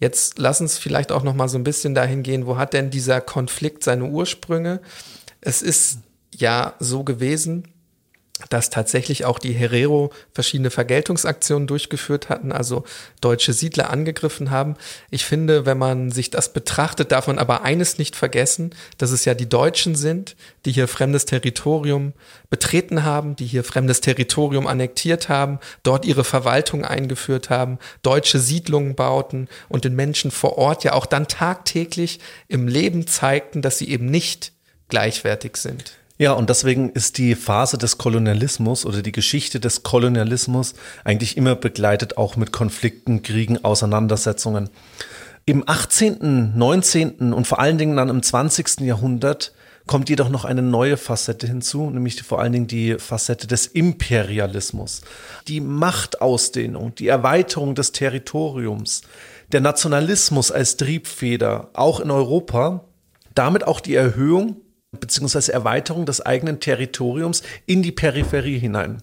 Jetzt 0.00 0.38
lass 0.38 0.62
uns 0.62 0.78
vielleicht 0.78 1.12
auch 1.12 1.23
noch 1.23 1.35
mal 1.35 1.50
so 1.50 1.59
ein 1.59 1.64
bisschen 1.64 1.95
dahin 1.95 2.23
gehen, 2.23 2.47
wo 2.47 2.56
hat 2.56 2.73
denn 2.73 2.88
dieser 2.88 3.21
Konflikt 3.21 3.85
seine 3.85 4.06
Ursprünge? 4.06 4.80
Es 5.42 5.61
ist 5.61 5.99
ja 6.35 6.73
so 6.78 7.04
gewesen, 7.04 7.68
dass 8.50 8.68
tatsächlich 8.68 9.24
auch 9.24 9.38
die 9.38 9.52
Herero 9.52 10.12
verschiedene 10.32 10.70
Vergeltungsaktionen 10.70 11.66
durchgeführt 11.66 12.28
hatten, 12.28 12.52
also 12.52 12.84
deutsche 13.20 13.54
Siedler 13.54 13.88
angegriffen 13.90 14.50
haben. 14.50 14.74
Ich 15.10 15.24
finde, 15.24 15.64
wenn 15.64 15.78
man 15.78 16.10
sich 16.10 16.30
das 16.30 16.52
betrachtet, 16.52 17.12
darf 17.12 17.28
man 17.28 17.38
aber 17.38 17.62
eines 17.62 17.96
nicht 17.96 18.14
vergessen, 18.14 18.74
dass 18.98 19.10
es 19.10 19.24
ja 19.24 19.34
die 19.34 19.48
Deutschen 19.48 19.94
sind, 19.94 20.36
die 20.66 20.72
hier 20.72 20.86
fremdes 20.86 21.24
Territorium 21.24 22.12
betreten 22.50 23.04
haben, 23.04 23.36
die 23.36 23.46
hier 23.46 23.64
fremdes 23.64 24.02
Territorium 24.02 24.66
annektiert 24.66 25.30
haben, 25.30 25.58
dort 25.82 26.04
ihre 26.04 26.24
Verwaltung 26.24 26.84
eingeführt 26.84 27.48
haben, 27.48 27.78
deutsche 28.02 28.38
Siedlungen 28.38 28.94
bauten 28.94 29.48
und 29.68 29.84
den 29.84 29.94
Menschen 29.94 30.30
vor 30.30 30.58
Ort 30.58 30.84
ja 30.84 30.92
auch 30.92 31.06
dann 31.06 31.26
tagtäglich 31.26 32.20
im 32.48 32.68
Leben 32.68 33.06
zeigten, 33.06 33.62
dass 33.62 33.78
sie 33.78 33.88
eben 33.88 34.06
nicht 34.06 34.52
gleichwertig 34.88 35.56
sind. 35.56 35.94
Ja, 36.18 36.32
und 36.32 36.49
deswegen 36.49 36.90
ist 36.90 37.18
die 37.18 37.35
Phase 37.35 37.76
des 37.76 37.99
Kolonialismus 37.99 38.87
oder 38.87 39.02
die 39.02 39.12
Geschichte 39.12 39.61
des 39.61 39.82
Kolonialismus 39.82 40.73
eigentlich 41.04 41.37
immer 41.37 41.56
begleitet 41.56 42.16
auch 42.16 42.37
mit 42.37 42.52
Konflikten, 42.52 43.23
Kriegen, 43.23 43.62
Auseinandersetzungen. 43.62 44.70
Im 45.44 45.62
18., 45.68 46.56
19. 46.56 47.35
und 47.35 47.46
vor 47.46 47.61
allen 47.61 47.76
Dingen 47.76 47.96
dann 47.96 48.08
im 48.08 48.23
20. 48.23 48.80
Jahrhundert 48.80 49.52
kommt 49.87 50.08
jedoch 50.08 50.30
noch 50.30 50.44
eine 50.46 50.62
neue 50.62 50.96
Facette 50.96 51.46
hinzu, 51.46 51.90
nämlich 51.90 52.23
vor 52.23 52.40
allen 52.40 52.52
Dingen 52.52 52.66
die 52.66 52.96
Facette 52.99 53.46
des 53.46 53.66
Imperialismus. 53.66 55.02
Die 55.46 55.61
Machtausdehnung, 55.61 56.94
die 56.94 57.08
Erweiterung 57.08 57.75
des 57.75 57.92
Territoriums, 57.92 59.02
der 59.52 59.61
Nationalismus 59.61 60.50
als 60.50 60.78
Triebfeder, 60.78 61.70
auch 61.75 62.00
in 62.00 62.11
Europa, 62.11 62.85
damit 63.35 63.64
auch 63.64 63.80
die 63.80 63.94
Erhöhung 63.94 64.56
beziehungsweise 65.00 65.52
Erweiterung 65.52 66.06
des 66.06 66.20
eigenen 66.24 66.60
Territoriums 66.60 67.42
in 67.66 67.82
die 67.82 67.92
Peripherie 67.92 68.58
hinein. 68.58 69.02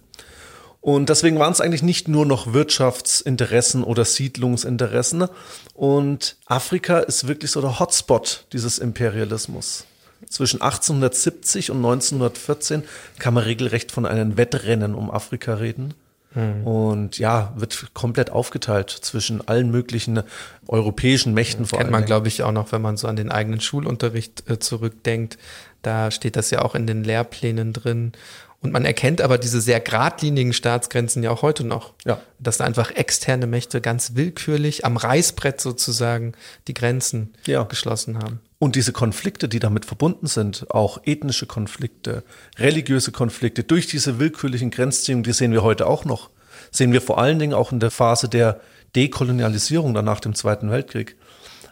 Und 0.83 1.07
deswegen 1.07 1.39
waren 1.39 1.53
es 1.53 1.62
eigentlich 1.62 1.81
nicht 1.81 2.09
nur 2.09 2.25
noch 2.25 2.51
Wirtschaftsinteressen 2.51 3.85
oder 3.85 4.03
Siedlungsinteressen. 4.03 5.27
Und 5.73 6.35
Afrika 6.45 7.00
ist 7.00 7.25
wirklich 7.25 7.51
so 7.51 7.62
der 7.62 7.79
Hotspot 7.79 8.45
dieses 8.51 8.79
Imperialismus. 8.79 9.85
Zwischen 10.27 10.62
1870 10.62 11.71
und 11.71 11.77
1914 11.77 12.83
kann 13.17 13.33
man 13.33 13.43
regelrecht 13.45 13.93
von 13.93 14.05
einem 14.05 14.35
Wettrennen 14.35 14.93
um 14.93 15.09
Afrika 15.09 15.53
reden. 15.53 15.93
Mhm. 16.35 16.67
Und 16.67 17.17
ja, 17.17 17.53
wird 17.55 17.93
komplett 17.93 18.31
aufgeteilt 18.31 18.89
zwischen 18.89 19.47
allen 19.47 19.71
möglichen 19.71 20.23
europäischen 20.67 21.33
Mächten. 21.33 21.63
Das 21.63 21.71
kennt 21.71 21.91
man, 21.91 22.05
glaube 22.05 22.27
ich, 22.27 22.43
auch 22.43 22.51
noch, 22.51 22.73
wenn 22.73 22.81
man 22.81 22.97
so 22.97 23.07
an 23.07 23.15
den 23.15 23.31
eigenen 23.31 23.62
Schulunterricht 23.62 24.50
äh, 24.50 24.59
zurückdenkt 24.59 25.38
Da 25.83 26.09
steht 26.09 26.35
das 26.35 26.49
ja 26.49 26.63
auch 26.63 26.73
in 26.73 26.87
den 26.87 27.03
Lehrplänen 27.03 27.73
drin. 27.73 28.13
Und 28.61 28.71
man 28.71 28.85
erkennt 28.85 29.19
aber 29.19 29.37
diese 29.37 29.59
sehr 29.59 29.81
geradlinigen 29.81 30.53
Staatsgrenzen 30.53 31.21
ja 31.21 31.31
auch 31.31 31.41
heute 31.41 31.65
noch. 31.65 31.93
Ja. 32.05 32.19
Dass 32.39 32.57
da 32.57 32.63
einfach 32.63 32.91
externe 32.91 33.45
Mächte 33.45 33.81
ganz 33.81 34.15
willkürlich 34.15 34.85
am 34.85 34.95
Reißbrett 34.95 35.59
sozusagen 35.59 36.31
die 36.69 36.73
Grenzen 36.73 37.33
ja. 37.45 37.63
geschlossen 37.63 38.19
haben. 38.19 38.39
Und 38.59 38.77
diese 38.77 38.93
Konflikte, 38.93 39.49
die 39.49 39.59
damit 39.59 39.83
verbunden 39.85 40.27
sind, 40.27 40.71
auch 40.71 41.01
ethnische 41.03 41.45
Konflikte, 41.45 42.23
religiöse 42.57 43.11
Konflikte, 43.11 43.65
durch 43.65 43.87
diese 43.87 44.19
willkürlichen 44.19 44.71
Grenzziehungen, 44.71 45.23
die 45.23 45.33
sehen 45.33 45.51
wir 45.51 45.63
heute 45.63 45.85
auch 45.85 46.05
noch. 46.05 46.29
Sehen 46.71 46.93
wir 46.93 47.01
vor 47.01 47.17
allen 47.17 47.39
Dingen 47.39 47.53
auch 47.53 47.73
in 47.73 47.81
der 47.81 47.91
Phase 47.91 48.29
der 48.29 48.61
Dekolonialisierung 48.95 49.93
dann 49.93 50.05
nach 50.05 50.21
dem 50.21 50.33
Zweiten 50.33 50.71
Weltkrieg. 50.71 51.17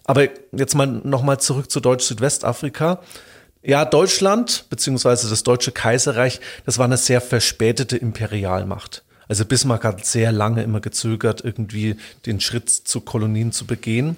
Aber 0.04 0.28
jetzt 0.52 0.76
mal 0.76 0.88
nochmal 0.88 1.40
zurück 1.40 1.72
zu 1.72 1.80
Deutsch-Südwestafrika. 1.80 3.00
Ja, 3.64 3.86
Deutschland 3.86 4.66
beziehungsweise 4.70 5.30
das 5.30 5.44
Deutsche 5.44 5.72
Kaiserreich, 5.72 6.40
das 6.66 6.80
war 6.80 6.86
eine 6.86 6.98
sehr 6.98 7.22
verspätete 7.22 7.96
Imperialmacht. 7.96 9.04
Also 9.28 9.46
Bismarck 9.46 9.84
hat 9.84 10.06
sehr 10.06 10.32
lange 10.32 10.64
immer 10.64 10.82
gezögert, 10.82 11.44
irgendwie 11.46 11.96
den 12.26 12.42
Schritt 12.42 12.70
zu 12.70 13.02
Kolonien 13.02 13.52
zu 13.52 13.66
begehen. 13.66 14.18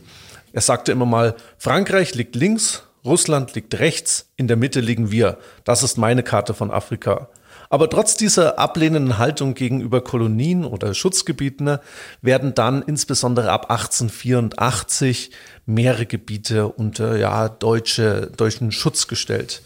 Er 0.53 0.61
sagte 0.61 0.93
immer 0.93 1.05
mal, 1.05 1.35
Frankreich 1.57 2.15
liegt 2.15 2.35
links, 2.35 2.83
Russland 3.03 3.53
liegt 3.53 3.77
rechts, 3.79 4.27
in 4.37 4.47
der 4.47 4.55
Mitte 4.55 4.79
liegen 4.79 5.11
wir. 5.11 5.37
Das 5.65 5.83
ist 5.83 5.97
meine 5.97 6.23
Karte 6.23 6.53
von 6.53 6.71
Afrika. 6.71 7.27
Aber 7.73 7.89
trotz 7.89 8.15
dieser 8.15 8.59
ablehnenden 8.59 9.17
Haltung 9.17 9.55
gegenüber 9.55 10.03
Kolonien 10.03 10.63
oder 10.63 10.93
Schutzgebieten 10.93 11.79
werden 12.21 12.53
dann 12.53 12.83
insbesondere 12.83 13.49
ab 13.51 13.71
1884 13.71 15.31
mehrere 15.65 16.05
Gebiete 16.05 16.67
unter 16.67 17.17
ja, 17.17 17.49
deutsche, 17.49 18.29
deutschen 18.37 18.71
Schutz 18.71 19.07
gestellt. 19.07 19.63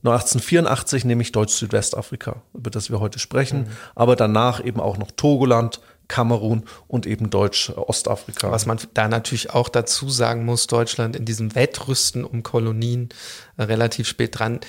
Nur 0.00 0.14
1884 0.14 1.04
nämlich 1.04 1.32
Deutsch-Südwestafrika, 1.32 2.36
über 2.54 2.70
das 2.70 2.88
wir 2.88 2.98
heute 2.98 3.18
sprechen, 3.18 3.58
mhm. 3.58 3.66
aber 3.94 4.16
danach 4.16 4.64
eben 4.64 4.80
auch 4.80 4.96
noch 4.96 5.10
Togoland, 5.10 5.80
Kamerun 6.08 6.64
und 6.88 7.04
eben 7.04 7.28
Deutsch-Ostafrika. 7.28 8.50
Was 8.50 8.64
man 8.64 8.78
da 8.94 9.06
natürlich 9.06 9.50
auch 9.50 9.68
dazu 9.68 10.08
sagen 10.08 10.46
muss, 10.46 10.66
Deutschland 10.66 11.14
in 11.14 11.26
diesem 11.26 11.54
Wettrüsten 11.54 12.24
um 12.24 12.42
Kolonien 12.42 13.10
äh, 13.58 13.64
relativ 13.64 14.08
spät 14.08 14.38
dran 14.38 14.60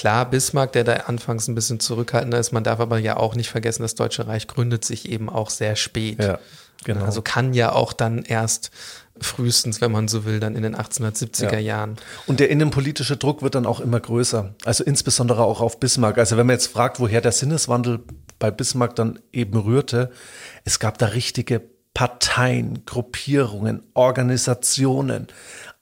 Klar, 0.00 0.30
Bismarck, 0.30 0.72
der 0.72 0.84
da 0.84 0.94
anfangs 0.94 1.46
ein 1.46 1.54
bisschen 1.54 1.78
zurückhaltender 1.78 2.38
ist, 2.38 2.52
man 2.52 2.64
darf 2.64 2.80
aber 2.80 2.96
ja 2.96 3.18
auch 3.18 3.34
nicht 3.34 3.50
vergessen, 3.50 3.82
das 3.82 3.94
Deutsche 3.94 4.26
Reich 4.26 4.46
gründet 4.46 4.82
sich 4.82 5.06
eben 5.06 5.28
auch 5.28 5.50
sehr 5.50 5.76
spät. 5.76 6.24
Ja, 6.24 6.38
genau. 6.84 7.04
Also 7.04 7.20
kann 7.20 7.52
ja 7.52 7.72
auch 7.72 7.92
dann 7.92 8.22
erst 8.22 8.70
frühestens, 9.20 9.82
wenn 9.82 9.92
man 9.92 10.08
so 10.08 10.24
will, 10.24 10.40
dann 10.40 10.56
in 10.56 10.62
den 10.62 10.74
1870er 10.74 11.52
ja. 11.52 11.58
Jahren. 11.58 11.96
Und 12.26 12.40
der 12.40 12.48
innenpolitische 12.48 13.18
Druck 13.18 13.42
wird 13.42 13.54
dann 13.54 13.66
auch 13.66 13.78
immer 13.78 14.00
größer. 14.00 14.54
Also 14.64 14.84
insbesondere 14.84 15.44
auch 15.44 15.60
auf 15.60 15.78
Bismarck. 15.78 16.16
Also 16.16 16.38
wenn 16.38 16.46
man 16.46 16.54
jetzt 16.54 16.68
fragt, 16.68 16.98
woher 16.98 17.20
der 17.20 17.32
Sinneswandel 17.32 18.00
bei 18.38 18.50
Bismarck 18.50 18.96
dann 18.96 19.18
eben 19.34 19.58
rührte, 19.58 20.12
es 20.64 20.80
gab 20.80 20.96
da 20.96 21.08
richtige 21.08 21.60
Parteien, 21.92 22.86
Gruppierungen, 22.86 23.82
Organisationen, 23.92 25.26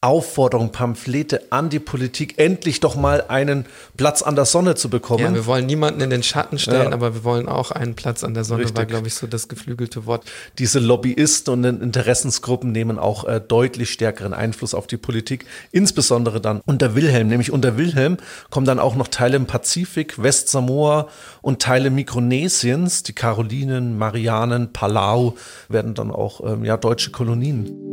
Aufforderung, 0.01 0.71
Pamphlete 0.71 1.51
an 1.51 1.71
die 1.71 1.81
Politik, 1.81 2.39
endlich 2.39 2.79
doch 2.79 2.95
mal 2.95 3.25
einen 3.27 3.67
Platz 3.97 4.23
an 4.23 4.37
der 4.37 4.45
Sonne 4.45 4.77
zu 4.77 4.89
bekommen. 4.89 5.25
Ja, 5.25 5.35
wir 5.35 5.47
wollen 5.47 5.67
niemanden 5.67 6.01
in 6.01 6.11
den 6.11 6.23
Schatten 6.23 6.61
stellen, 6.61 6.91
ja. 6.91 6.93
aber 6.93 7.15
wir 7.15 7.25
wollen 7.25 7.49
auch 7.49 7.73
einen 7.73 7.97
Platz 7.97 8.23
an 8.23 8.33
der 8.33 8.45
Sonne, 8.45 8.61
Richtig. 8.61 8.77
war, 8.77 8.87
glaube 8.87 9.09
ich, 9.09 9.15
so 9.15 9.27
das 9.27 9.49
geflügelte 9.49 10.07
Wort. 10.07 10.25
Diese 10.61 10.79
Lobbyisten 10.79 11.53
und 11.53 11.83
Interessensgruppen 11.83 12.71
nehmen 12.71 12.97
auch 12.97 13.25
äh, 13.25 13.41
deutlich 13.41 13.91
stärkeren 13.91 14.35
Einfluss 14.35 14.73
auf 14.73 14.87
die 14.87 14.99
Politik, 14.99 15.47
insbesondere 15.73 16.41
dann 16.41 16.61
unter 16.65 16.95
Wilhelm. 16.95 17.27
Nämlich 17.27 17.51
unter 17.51 17.77
Wilhelm 17.77 18.19
kommen 18.51 18.67
dann 18.67 18.79
auch 18.79 18.95
noch 18.95 19.09
Teile 19.09 19.35
im 19.35 19.47
Pazifik, 19.47 20.23
Westsamoa 20.23 21.09
und 21.43 21.61
Teile 21.61 21.91
Mikronesiens, 21.91 23.03
die 23.03 23.15
Karolinen, 23.15 23.99
Marianen, 23.99 24.73
Palau, 24.73 25.35
werden 25.69 25.95
dann 25.95 26.13
auch 26.13 26.41
ähm, 26.45 26.65
ja, 26.65 26.77
deutsche 26.77 27.11
Kolonien. 27.11 27.89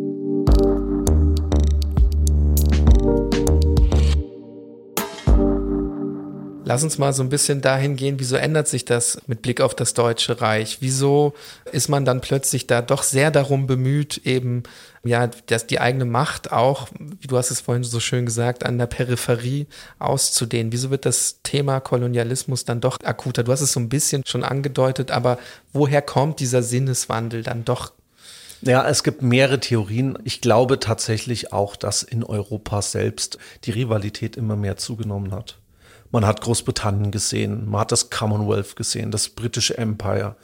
Lass 6.67 6.83
uns 6.83 6.97
mal 6.97 7.13
so 7.13 7.21
ein 7.21 7.29
bisschen 7.29 7.61
dahin 7.61 7.95
gehen, 7.95 8.15
wieso 8.17 8.37
ändert 8.37 8.67
sich 8.67 8.85
das 8.85 9.19
mit 9.27 9.43
Blick 9.43 9.61
auf 9.61 9.75
das 9.75 9.93
Deutsche 9.93 10.41
Reich? 10.41 10.77
Wieso 10.79 11.35
ist 11.71 11.89
man 11.89 12.05
dann 12.05 12.21
plötzlich 12.21 12.65
da 12.65 12.81
doch 12.81 13.03
sehr 13.03 13.29
darum 13.29 13.67
bemüht, 13.67 14.17
eben, 14.25 14.63
ja, 15.03 15.27
dass 15.27 15.67
die 15.67 15.79
eigene 15.79 16.05
Macht 16.05 16.51
auch, 16.51 16.87
wie 16.97 17.27
du 17.27 17.37
hast 17.37 17.51
es 17.51 17.61
vorhin 17.61 17.83
so 17.83 17.99
schön 17.99 18.25
gesagt, 18.25 18.65
an 18.65 18.79
der 18.79 18.87
Peripherie 18.87 19.67
auszudehnen? 19.99 20.71
Wieso 20.71 20.89
wird 20.89 21.05
das 21.05 21.39
Thema 21.43 21.79
Kolonialismus 21.81 22.65
dann 22.65 22.81
doch 22.81 22.97
akuter? 23.03 23.43
Du 23.43 23.51
hast 23.51 23.61
es 23.61 23.71
so 23.71 23.79
ein 23.79 23.89
bisschen 23.89 24.23
schon 24.25 24.43
angedeutet, 24.43 25.11
aber 25.11 25.37
woher 25.71 26.01
kommt 26.01 26.39
dieser 26.39 26.63
Sinneswandel 26.63 27.43
dann 27.43 27.63
doch 27.63 27.91
ja, 28.61 28.87
es 28.87 29.03
gibt 29.03 29.21
mehrere 29.21 29.59
Theorien. 29.59 30.17
Ich 30.23 30.41
glaube 30.41 30.79
tatsächlich 30.79 31.53
auch, 31.53 31.75
dass 31.75 32.01
in 32.01 32.23
Europa 32.23 32.81
selbst 32.81 33.37
die 33.65 33.71
Rivalität 33.71 34.37
immer 34.37 34.55
mehr 34.55 34.77
zugenommen 34.77 35.33
hat. 35.33 35.59
Man 36.11 36.25
hat 36.25 36.41
Großbritannien 36.41 37.11
gesehen, 37.11 37.69
man 37.69 37.81
hat 37.81 37.91
das 37.91 38.09
Commonwealth 38.09 38.75
gesehen, 38.75 39.11
das 39.11 39.29
britische 39.29 39.77
Empire, 39.77 40.35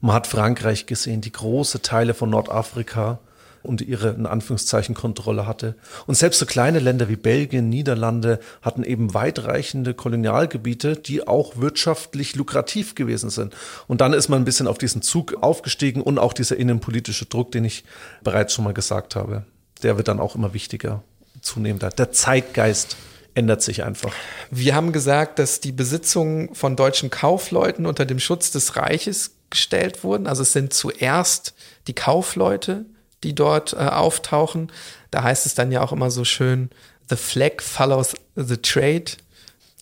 man 0.00 0.14
hat 0.14 0.26
Frankreich 0.26 0.86
gesehen, 0.86 1.20
die 1.20 1.32
große 1.32 1.82
Teile 1.82 2.14
von 2.14 2.30
Nordafrika 2.30 3.20
und 3.62 3.82
ihre 3.82 4.10
in 4.10 4.26
Anführungszeichen 4.26 4.94
Kontrolle 4.94 5.46
hatte. 5.46 5.74
Und 6.06 6.14
selbst 6.14 6.38
so 6.38 6.46
kleine 6.46 6.78
Länder 6.78 7.08
wie 7.08 7.16
Belgien, 7.16 7.68
Niederlande 7.68 8.40
hatten 8.62 8.82
eben 8.82 9.12
weitreichende 9.12 9.94
Kolonialgebiete, 9.94 10.96
die 10.96 11.26
auch 11.26 11.58
wirtschaftlich 11.58 12.36
lukrativ 12.36 12.94
gewesen 12.94 13.30
sind. 13.30 13.54
Und 13.86 14.00
dann 14.00 14.12
ist 14.12 14.28
man 14.28 14.40
ein 14.40 14.44
bisschen 14.44 14.66
auf 14.66 14.78
diesen 14.78 15.02
Zug 15.02 15.42
aufgestiegen 15.42 16.00
und 16.02 16.18
auch 16.18 16.32
dieser 16.32 16.56
innenpolitische 16.56 17.26
Druck, 17.26 17.52
den 17.52 17.64
ich 17.64 17.84
bereits 18.22 18.54
schon 18.54 18.64
mal 18.64 18.74
gesagt 18.74 19.16
habe, 19.16 19.44
der 19.82 19.96
wird 19.96 20.08
dann 20.08 20.20
auch 20.20 20.34
immer 20.34 20.54
wichtiger, 20.54 21.02
zunehmender. 21.42 21.90
Der 21.90 22.12
Zeitgeist 22.12 22.96
ändert 23.34 23.62
sich 23.62 23.84
einfach. 23.84 24.12
Wir 24.50 24.74
haben 24.74 24.92
gesagt, 24.92 25.38
dass 25.38 25.60
die 25.60 25.72
Besitzungen 25.72 26.54
von 26.54 26.76
deutschen 26.76 27.10
Kaufleuten 27.10 27.86
unter 27.86 28.04
dem 28.04 28.18
Schutz 28.18 28.50
des 28.50 28.76
Reiches 28.76 29.32
gestellt 29.50 30.04
wurden. 30.04 30.26
Also 30.26 30.42
es 30.42 30.52
sind 30.52 30.72
zuerst 30.72 31.54
die 31.86 31.94
Kaufleute, 31.94 32.86
die 33.22 33.34
dort 33.34 33.72
äh, 33.72 33.76
auftauchen. 33.76 34.72
Da 35.10 35.22
heißt 35.22 35.46
es 35.46 35.54
dann 35.54 35.72
ja 35.72 35.82
auch 35.82 35.92
immer 35.92 36.10
so 36.10 36.24
schön, 36.24 36.70
the 37.08 37.16
flag 37.16 37.60
follows 37.60 38.14
the 38.36 38.56
trade. 38.56 39.12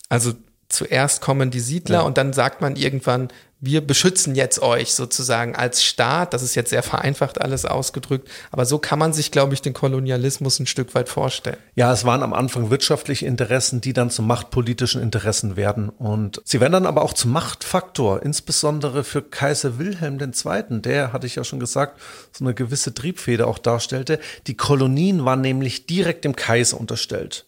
Also 0.09 0.33
zuerst 0.69 1.21
kommen 1.21 1.51
die 1.51 1.59
Siedler 1.59 1.99
ja. 1.99 2.01
und 2.01 2.17
dann 2.17 2.33
sagt 2.33 2.61
man 2.61 2.75
irgendwann, 2.75 3.29
wir 3.61 3.85
beschützen 3.85 4.35
jetzt 4.35 4.61
euch 4.61 4.93
sozusagen 4.93 5.53
als 5.53 5.83
Staat. 5.83 6.33
Das 6.33 6.43
ist 6.43 6.55
jetzt 6.55 6.69
sehr 6.69 6.81
vereinfacht 6.81 7.41
alles 7.41 7.65
ausgedrückt. 7.65 8.29
Aber 8.51 8.65
so 8.65 8.79
kann 8.79 8.99
man 8.99 9.11
sich, 9.11 9.31
glaube 9.31 9.53
ich, 9.53 9.61
den 9.61 9.73
Kolonialismus 9.73 10.59
ein 10.59 10.65
Stück 10.65 10.95
weit 10.95 11.09
vorstellen. 11.09 11.57
Ja, 11.75 11.91
es 11.91 12.05
waren 12.05 12.23
am 12.23 12.33
Anfang 12.33 12.69
wirtschaftliche 12.69 13.25
Interessen, 13.25 13.81
die 13.81 13.91
dann 13.91 14.11
zu 14.11 14.21
machtpolitischen 14.21 15.01
Interessen 15.01 15.57
werden. 15.57 15.89
Und 15.89 16.41
sie 16.45 16.61
werden 16.61 16.73
dann 16.73 16.85
aber 16.85 17.01
auch 17.01 17.13
zum 17.13 17.31
Machtfaktor, 17.31 18.23
insbesondere 18.23 19.03
für 19.03 19.21
Kaiser 19.21 19.77
Wilhelm 19.77 20.19
II., 20.19 20.81
der, 20.81 21.11
hatte 21.11 21.27
ich 21.27 21.35
ja 21.35 21.43
schon 21.43 21.59
gesagt, 21.59 21.99
so 22.31 22.45
eine 22.45 22.53
gewisse 22.53 22.93
Triebfeder 22.93 23.45
auch 23.47 23.57
darstellte. 23.57 24.19
Die 24.47 24.55
Kolonien 24.55 25.25
waren 25.25 25.41
nämlich 25.41 25.85
direkt 25.85 26.23
dem 26.23 26.35
Kaiser 26.35 26.79
unterstellt. 26.79 27.45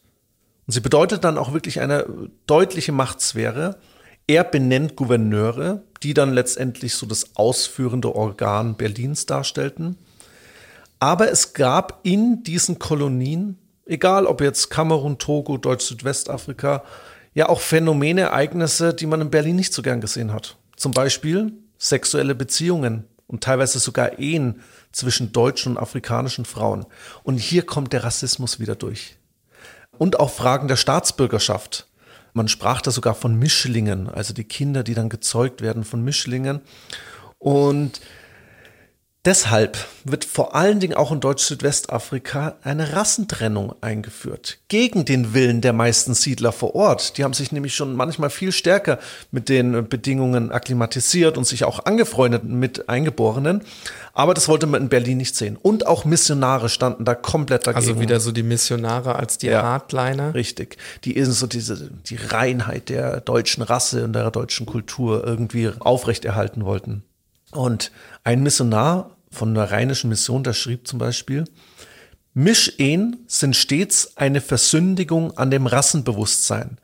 Und 0.68 0.74
sie 0.74 0.82
bedeutet 0.82 1.24
dann 1.24 1.38
auch 1.38 1.54
wirklich 1.54 1.80
eine 1.80 2.06
deutliche 2.48 2.92
Machtsphäre. 2.92 3.78
Er 4.28 4.44
benennt 4.44 4.96
Gouverneure, 4.96 5.84
die 6.04 6.14
dann 6.14 6.34
letztendlich 6.34 6.96
so 6.96 7.06
das 7.06 7.36
ausführende 7.36 8.16
Organ 8.16 8.76
Berlins 8.76 9.26
darstellten. 9.26 9.98
Aber 11.00 11.32
es 11.32 11.54
gab 11.54 12.00
in 12.04 12.44
diesen 12.44 12.80
Kolonien, 12.80 13.58
egal 13.86 14.26
ob 14.26 14.42
jetzt 14.42 14.70
Kamerun, 14.70 15.18
Togo, 15.18 15.58
Deutsch-Südwestafrika, 15.58 16.84
ja 17.34 17.50
auch 17.50 17.60
Phänomene, 17.60 18.22
Ereignisse, 18.22 18.94
die 18.94 19.06
man 19.06 19.22
in 19.22 19.32
Berlin 19.32 19.56
nicht 19.56 19.74
so 19.74 19.82
gern 19.82 20.02
gesehen 20.02 20.34
hat. 20.34 20.58
Zum 20.76 20.92
Beispiel 20.92 21.54
sexuelle 21.78 22.36
Beziehungen 22.36 23.06
und 23.28 23.44
teilweise 23.44 23.80
sogar 23.80 24.20
Ehen 24.20 24.62
zwischen 24.92 25.32
deutschen 25.32 25.74
und 25.74 25.78
afrikanischen 25.78 26.46
Frauen. 26.46 26.86
Und 27.24 27.38
hier 27.38 27.66
kommt 27.66 27.94
der 27.94 28.04
Rassismus 28.04 28.60
wieder 28.60 28.76
durch. 28.76 29.18
Und 29.98 30.20
auch 30.20 30.32
Fragen 30.32 30.68
der 30.68 30.76
Staatsbürgerschaft. 30.76 31.88
Man 32.34 32.48
sprach 32.48 32.82
da 32.82 32.92
sogar 32.92 33.16
von 33.16 33.38
Mischlingen, 33.38 34.10
also 34.10 34.34
die 34.34 34.44
Kinder, 34.44 34.84
die 34.84 34.94
dann 34.94 35.10
gezeugt 35.10 35.62
werden 35.62 35.84
von 35.84 36.04
Mischlingen. 36.04 36.62
Und 37.40 38.02
Deshalb 39.24 39.78
wird 40.04 40.26
vor 40.26 40.56
allen 40.56 40.80
Dingen 40.80 40.96
auch 40.96 41.12
in 41.12 41.20
Deutsch-Südwestafrika 41.20 42.56
eine 42.64 42.94
Rassentrennung 42.94 43.76
eingeführt. 43.80 44.58
Gegen 44.68 45.06
den 45.06 45.36
Willen 45.36 45.62
der 45.62 45.74
meisten 45.74 46.16
Siedler 46.16 46.52
vor 46.52 46.74
Ort. 46.74 47.20
Die 47.20 47.24
haben 47.24 47.34
sich 47.36 47.52
nämlich 47.52 47.76
schon 47.76 47.96
manchmal 47.96 48.32
viel 48.32 48.52
stärker 48.52 48.98
mit 49.30 49.48
den 49.48 49.88
Bedingungen 49.88 50.52
akklimatisiert 50.52 51.38
und 51.38 51.46
sich 51.46 51.66
auch 51.66 51.86
angefreundet 51.86 52.46
mit 52.46 52.90
Eingeborenen. 52.90 53.62
Aber 54.14 54.34
das 54.34 54.48
wollte 54.48 54.66
man 54.66 54.82
in 54.82 54.90
Berlin 54.90 55.20
nicht 55.20 55.36
sehen. 55.36 55.56
Und 55.56 55.86
auch 55.86 56.04
Missionare 56.04 56.68
standen 56.68 57.06
da 57.06 57.14
komplett 57.14 57.68
dagegen. 57.68 57.90
Also 57.90 58.02
wieder 58.02 58.20
so 58.20 58.32
die 58.32 58.42
Missionare 58.42 59.18
als 59.18 59.38
die 59.38 59.48
ja, 59.48 59.62
Hardliner. 59.62 60.34
Richtig. 60.34 60.78
Die 61.04 61.16
ist 61.16 61.32
so 61.38 61.46
diese, 61.46 61.92
die 62.08 62.16
Reinheit 62.16 62.90
der 62.90 63.22
deutschen 63.22 63.62
Rasse 63.62 64.04
und 64.04 64.14
der 64.14 64.32
deutschen 64.32 64.66
Kultur 64.66 65.24
irgendwie 65.24 65.70
aufrechterhalten 65.80 66.66
wollten. 66.66 67.04
Und 67.52 67.92
ein 68.24 68.44
Missionar 68.44 69.18
von 69.30 69.54
der 69.54 69.72
rheinischen 69.72 70.10
Mission, 70.10 70.44
der 70.44 70.54
schrieb 70.54 70.88
zum 70.88 71.00
Beispiel, 71.00 71.46
Mischehen 72.34 73.26
sind 73.28 73.56
stets 73.56 74.16
eine 74.16 74.40
Versündigung 74.40 75.38
an 75.38 75.52
dem 75.52 75.68
Rassenbewusstsein. 75.68 76.78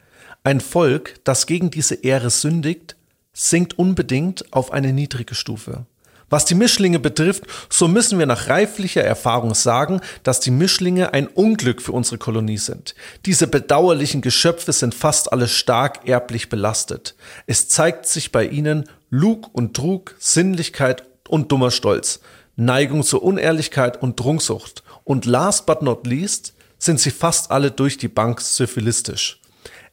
Ein 0.44 0.60
Volk, 0.60 1.16
das 1.24 1.46
gegen 1.46 1.72
diese 1.72 1.96
Ehre 1.96 2.30
sündigt, 2.30 2.98
sinkt 3.34 3.78
unbedingt 3.80 4.52
auf 4.52 4.72
eine 4.72 4.92
niedrige 4.92 5.36
Stufe. 5.36 5.86
Was 6.30 6.44
die 6.44 6.56
Mischlinge 6.56 7.00
betrifft, 7.00 7.44
so 7.70 7.88
müssen 7.88 8.20
wir 8.20 8.26
nach 8.26 8.50
reiflicher 8.50 9.04
Erfahrung 9.04 9.54
sagen, 9.54 10.02
dass 10.24 10.42
die 10.42 10.52
Mischlinge 10.52 11.14
ein 11.14 11.28
Unglück 11.28 11.82
für 11.82 11.94
unsere 11.94 12.18
Kolonie 12.18 12.58
sind. 12.58 12.96
Diese 13.26 13.48
bedauerlichen 13.48 14.22
Geschöpfe 14.22 14.74
sind 14.74 14.94
fast 14.94 15.32
alle 15.32 15.48
stark 15.48 16.06
erblich 16.06 16.50
belastet. 16.50 17.16
Es 17.46 17.70
zeigt 17.70 18.06
sich 18.06 18.34
bei 18.34 18.46
ihnen 18.46 18.90
Lug 19.10 19.50
und 19.54 19.76
Trug, 19.76 20.16
Sinnlichkeit 20.20 21.04
und 21.30 21.52
dummer 21.52 21.72
Stolz, 21.72 22.20
Neigung 22.56 23.04
zur 23.04 23.24
Unehrlichkeit 23.24 24.02
und 24.02 24.18
Trunksucht. 24.18 24.84
Und 25.04 25.26
last 25.26 25.66
but 25.66 25.82
not 25.82 26.06
least 26.06 26.54
sind 26.78 27.00
sie 27.00 27.12
fast 27.12 27.52
alle 27.52 27.72
durch 27.72 27.98
die 27.98 28.10
Bank 28.10 28.42
syphilistisch. 28.42 29.42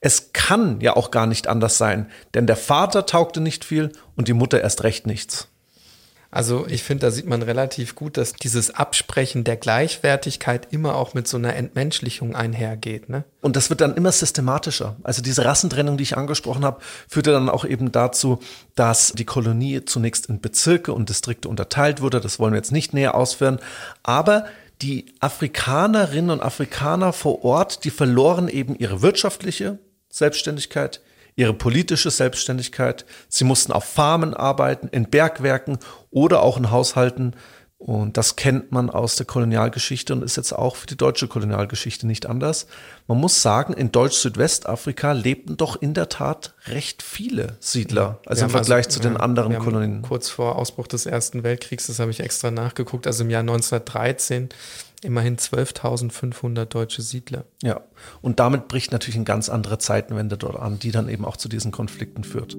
Es 0.01 0.33
kann 0.33 0.81
ja 0.81 0.97
auch 0.97 1.11
gar 1.11 1.27
nicht 1.27 1.47
anders 1.47 1.79
sein, 1.79 2.11
denn 2.35 2.47
der 2.47 2.57
Vater 2.57 3.07
taugte 3.07 3.41
nicht 3.41 3.65
viel 3.65 3.93
und 4.17 4.29
die 4.29 4.35
Mutter 4.35 4.61
erst 4.61 4.83
recht 4.83 5.07
nichts. 5.07 5.49
Also 6.35 6.67
ich 6.67 6.83
finde, 6.83 7.07
da 7.07 7.11
sieht 7.13 7.27
man 7.27 7.43
relativ 7.43 7.95
gut, 7.95 8.17
dass 8.17 8.33
dieses 8.33 8.75
Absprechen 8.75 9.45
der 9.45 9.57
Gleichwertigkeit 9.57 10.67
immer 10.73 10.97
auch 10.97 11.15
mit 11.15 11.29
so 11.29 11.37
einer 11.37 11.55
Entmenschlichung 11.55 12.35
einhergeht. 12.35 13.09
Ne? 13.09 13.23
Und 13.41 13.55
das 13.55 13.71
wird 13.71 13.81
dann 13.81 13.95
immer 13.95 14.11
systematischer. 14.11 14.97
Also 15.05 15.23
diese 15.23 15.45
Rassentrennung, 15.45 15.97
die 15.97 16.03
ich 16.03 16.17
angesprochen 16.17 16.65
habe, 16.65 16.81
führte 17.09 17.31
dann 17.31 17.49
auch 17.49 17.65
eben 17.65 17.93
dazu, 17.93 18.41
dass 18.75 19.13
die 19.13 19.25
Kolonie 19.25 19.85
zunächst 19.85 20.27
in 20.27 20.41
Bezirke 20.41 20.93
und 20.93 21.09
Distrikte 21.09 21.49
unterteilt 21.49 22.01
wurde. 22.01 22.21
Das 22.21 22.41
wollen 22.41 22.53
wir 22.53 22.59
jetzt 22.59 22.73
nicht 22.73 22.93
näher 22.95 23.15
ausführen. 23.15 23.61
Aber 24.03 24.47
die 24.83 25.07
Afrikanerinnen 25.21 26.31
und 26.31 26.43
Afrikaner 26.43 27.13
vor 27.13 27.45
Ort, 27.45 27.85
die 27.85 27.91
verloren 27.91 28.49
eben 28.49 28.75
ihre 28.75 29.03
wirtschaftliche 29.03 29.79
Selbstständigkeit, 30.11 31.01
ihre 31.37 31.55
politische 31.55 32.11
Selbstständigkeit. 32.11 33.05
Sie 33.29 33.45
mussten 33.45 33.73
auf 33.73 33.85
Farmen 33.85 34.35
arbeiten, 34.35 34.89
in 34.89 35.09
Bergwerken 35.09 35.79
oder 36.11 36.43
auch 36.43 36.57
in 36.57 36.71
Haushalten. 36.71 37.35
Und 37.79 38.17
das 38.17 38.37
kennt 38.37 38.73
man 38.73 38.89
aus 38.89 39.17
der 39.17 39.27
Kolonialgeschichte 39.27 40.15
und 40.15 40.23
ist 40.23 40.37
jetzt 40.37 40.53
auch 40.53 40.77
für 40.77 40.87
die 40.87 40.97
deutsche 40.97 41.29
Kolonialgeschichte 41.29 42.07
nicht 42.07 42.25
anders. 42.25 42.67
Man 43.09 43.19
muss 43.19 43.43
sagen, 43.43 43.75
in 43.75 43.93
Deutsch-Südwestafrika 43.93 45.13
lebten 45.13 45.57
doch 45.57 45.81
in 45.83 45.93
der 45.93 46.09
Tat 46.09 46.55
recht 46.67 47.03
viele 47.03 47.57
Siedler, 47.61 48.21
also 48.27 48.45
im 48.45 48.51
Vergleich 48.51 48.87
also, 48.87 49.01
zu 49.01 49.09
den 49.09 49.17
anderen 49.19 49.59
Kolonien. 49.59 50.03
Kurz 50.03 50.31
vor 50.31 50.57
Ausbruch 50.57 50.87
des 50.87 51.05
Ersten 51.05 51.43
Weltkriegs, 51.43 51.89
das 51.89 51.99
habe 51.99 52.11
ich 52.11 52.21
extra 52.21 52.51
nachgeguckt, 52.51 53.07
also 53.07 53.25
im 53.25 53.31
Jahr 53.31 53.41
1913 53.41 54.49
immerhin 55.03 55.37
12.500 55.37 56.65
deutsche 56.65 57.03
Siedler. 57.03 57.45
Ja, 57.63 57.83
und 58.23 58.41
damit 58.41 58.69
bricht 58.69 58.93
natürlich 58.93 59.17
eine 59.17 59.25
ganz 59.25 59.51
andere 59.51 59.79
Zeitenwende 59.79 60.39
dort 60.39 60.57
an, 60.57 60.79
die 60.79 60.91
dann 60.91 61.09
eben 61.09 61.27
auch 61.27 61.37
zu 61.37 61.49
diesen 61.49 61.71
Konflikten 61.71 62.25
führt. 62.25 62.57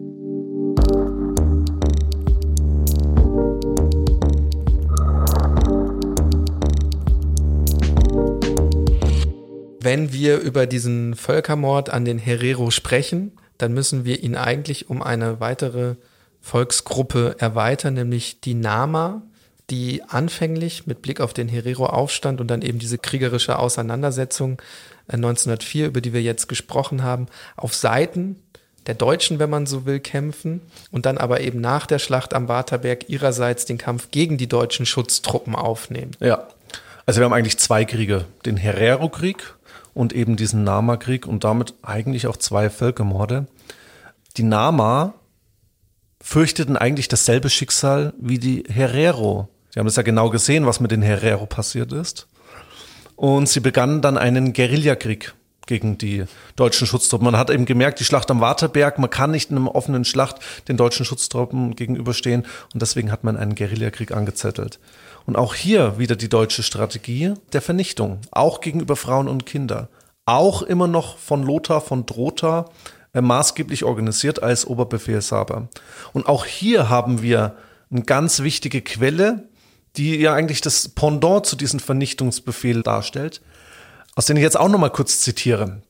Wenn 9.85 10.11
wir 10.11 10.39
über 10.39 10.65
diesen 10.65 11.13
Völkermord 11.13 11.91
an 11.91 12.05
den 12.05 12.17
Herero 12.17 12.71
sprechen, 12.71 13.33
dann 13.59 13.71
müssen 13.71 14.03
wir 14.03 14.23
ihn 14.23 14.35
eigentlich 14.35 14.89
um 14.89 15.03
eine 15.03 15.39
weitere 15.39 15.93
Volksgruppe 16.41 17.35
erweitern, 17.37 17.93
nämlich 17.93 18.41
die 18.41 18.55
Nama, 18.55 19.21
die 19.69 20.01
anfänglich 20.07 20.87
mit 20.87 21.03
Blick 21.03 21.21
auf 21.21 21.33
den 21.33 21.47
Herero-Aufstand 21.47 22.41
und 22.41 22.47
dann 22.47 22.63
eben 22.63 22.79
diese 22.79 22.97
kriegerische 22.97 23.59
Auseinandersetzung 23.59 24.59
1904, 25.07 25.83
äh, 25.83 25.87
über 25.89 26.01
die 26.01 26.13
wir 26.13 26.23
jetzt 26.23 26.49
gesprochen 26.49 27.03
haben, 27.03 27.27
auf 27.55 27.75
Seiten 27.75 28.37
der 28.87 28.95
Deutschen, 28.95 29.37
wenn 29.37 29.51
man 29.51 29.67
so 29.67 29.85
will, 29.85 29.99
kämpfen 29.99 30.61
und 30.89 31.05
dann 31.05 31.19
aber 31.19 31.41
eben 31.41 31.61
nach 31.61 31.85
der 31.85 31.99
Schlacht 31.99 32.33
am 32.33 32.47
Waterberg 32.47 33.07
ihrerseits 33.07 33.65
den 33.65 33.77
Kampf 33.77 34.09
gegen 34.09 34.39
die 34.39 34.47
deutschen 34.47 34.87
Schutztruppen 34.87 35.55
aufnehmen. 35.55 36.13
Ja, 36.19 36.47
also 37.05 37.19
wir 37.19 37.25
haben 37.25 37.33
eigentlich 37.33 37.57
zwei 37.57 37.85
Kriege, 37.85 38.25
den 38.45 38.57
Herero-Krieg 38.57 39.55
und 39.93 40.13
eben 40.13 40.35
diesen 40.35 40.63
Nama-Krieg 40.63 41.27
und 41.27 41.43
damit 41.43 41.73
eigentlich 41.81 42.27
auch 42.27 42.37
zwei 42.37 42.69
Völkermorde. 42.69 43.47
Die 44.37 44.43
Nama 44.43 45.13
fürchteten 46.21 46.75
eigentlich 46.75 47.07
dasselbe 47.07 47.49
Schicksal 47.49 48.13
wie 48.19 48.39
die 48.39 48.63
Herero. 48.67 49.47
Sie 49.69 49.79
haben 49.79 49.87
es 49.87 49.95
ja 49.95 50.03
genau 50.03 50.29
gesehen, 50.29 50.65
was 50.65 50.79
mit 50.79 50.91
den 50.91 51.01
Herero 51.01 51.45
passiert 51.45 51.93
ist. 51.93 52.27
Und 53.15 53.47
sie 53.47 53.59
begannen 53.59 54.01
dann 54.01 54.17
einen 54.17 54.53
Guerillakrieg 54.53 55.33
gegen 55.65 55.97
die 55.97 56.25
deutschen 56.55 56.87
Schutztruppen. 56.87 57.25
Man 57.25 57.37
hat 57.37 57.49
eben 57.49 57.65
gemerkt, 57.65 57.99
die 57.99 58.05
Schlacht 58.05 58.29
am 58.31 58.41
Waterberg, 58.41 58.99
man 58.99 59.09
kann 59.09 59.31
nicht 59.31 59.51
in 59.51 59.57
einem 59.57 59.67
offenen 59.67 60.05
Schlacht 60.05 60.37
den 60.67 60.77
deutschen 60.77 61.05
Schutztruppen 61.05 61.75
gegenüberstehen 61.75 62.45
und 62.73 62.81
deswegen 62.81 63.11
hat 63.11 63.23
man 63.23 63.37
einen 63.37 63.55
Guerillakrieg 63.55 64.11
angezettelt. 64.11 64.79
Und 65.25 65.35
auch 65.35 65.55
hier 65.55 65.97
wieder 65.97 66.15
die 66.15 66.29
deutsche 66.29 66.63
Strategie 66.63 67.33
der 67.53 67.61
Vernichtung, 67.61 68.19
auch 68.31 68.61
gegenüber 68.61 68.95
Frauen 68.95 69.27
und 69.27 69.45
Kinder. 69.45 69.89
Auch 70.25 70.61
immer 70.61 70.87
noch 70.87 71.17
von 71.17 71.43
Lothar 71.43 71.81
von 71.81 72.05
Drotha 72.05 72.65
äh, 73.13 73.21
maßgeblich 73.21 73.83
organisiert 73.83 74.43
als 74.43 74.67
Oberbefehlshaber. 74.67 75.69
Und 76.13 76.27
auch 76.27 76.45
hier 76.45 76.89
haben 76.89 77.21
wir 77.21 77.55
eine 77.89 78.03
ganz 78.03 78.41
wichtige 78.41 78.81
Quelle, 78.81 79.47
die 79.97 80.17
ja 80.17 80.33
eigentlich 80.33 80.61
das 80.61 80.89
Pendant 80.89 81.45
zu 81.45 81.55
diesem 81.55 81.79
Vernichtungsbefehl 81.79 82.83
darstellt, 82.83 83.41
aus 84.15 84.25
dem 84.25 84.37
ich 84.37 84.43
jetzt 84.43 84.57
auch 84.57 84.69
noch 84.69 84.79
mal 84.79 84.89
kurz 84.89 85.19
zitiere. 85.19 85.81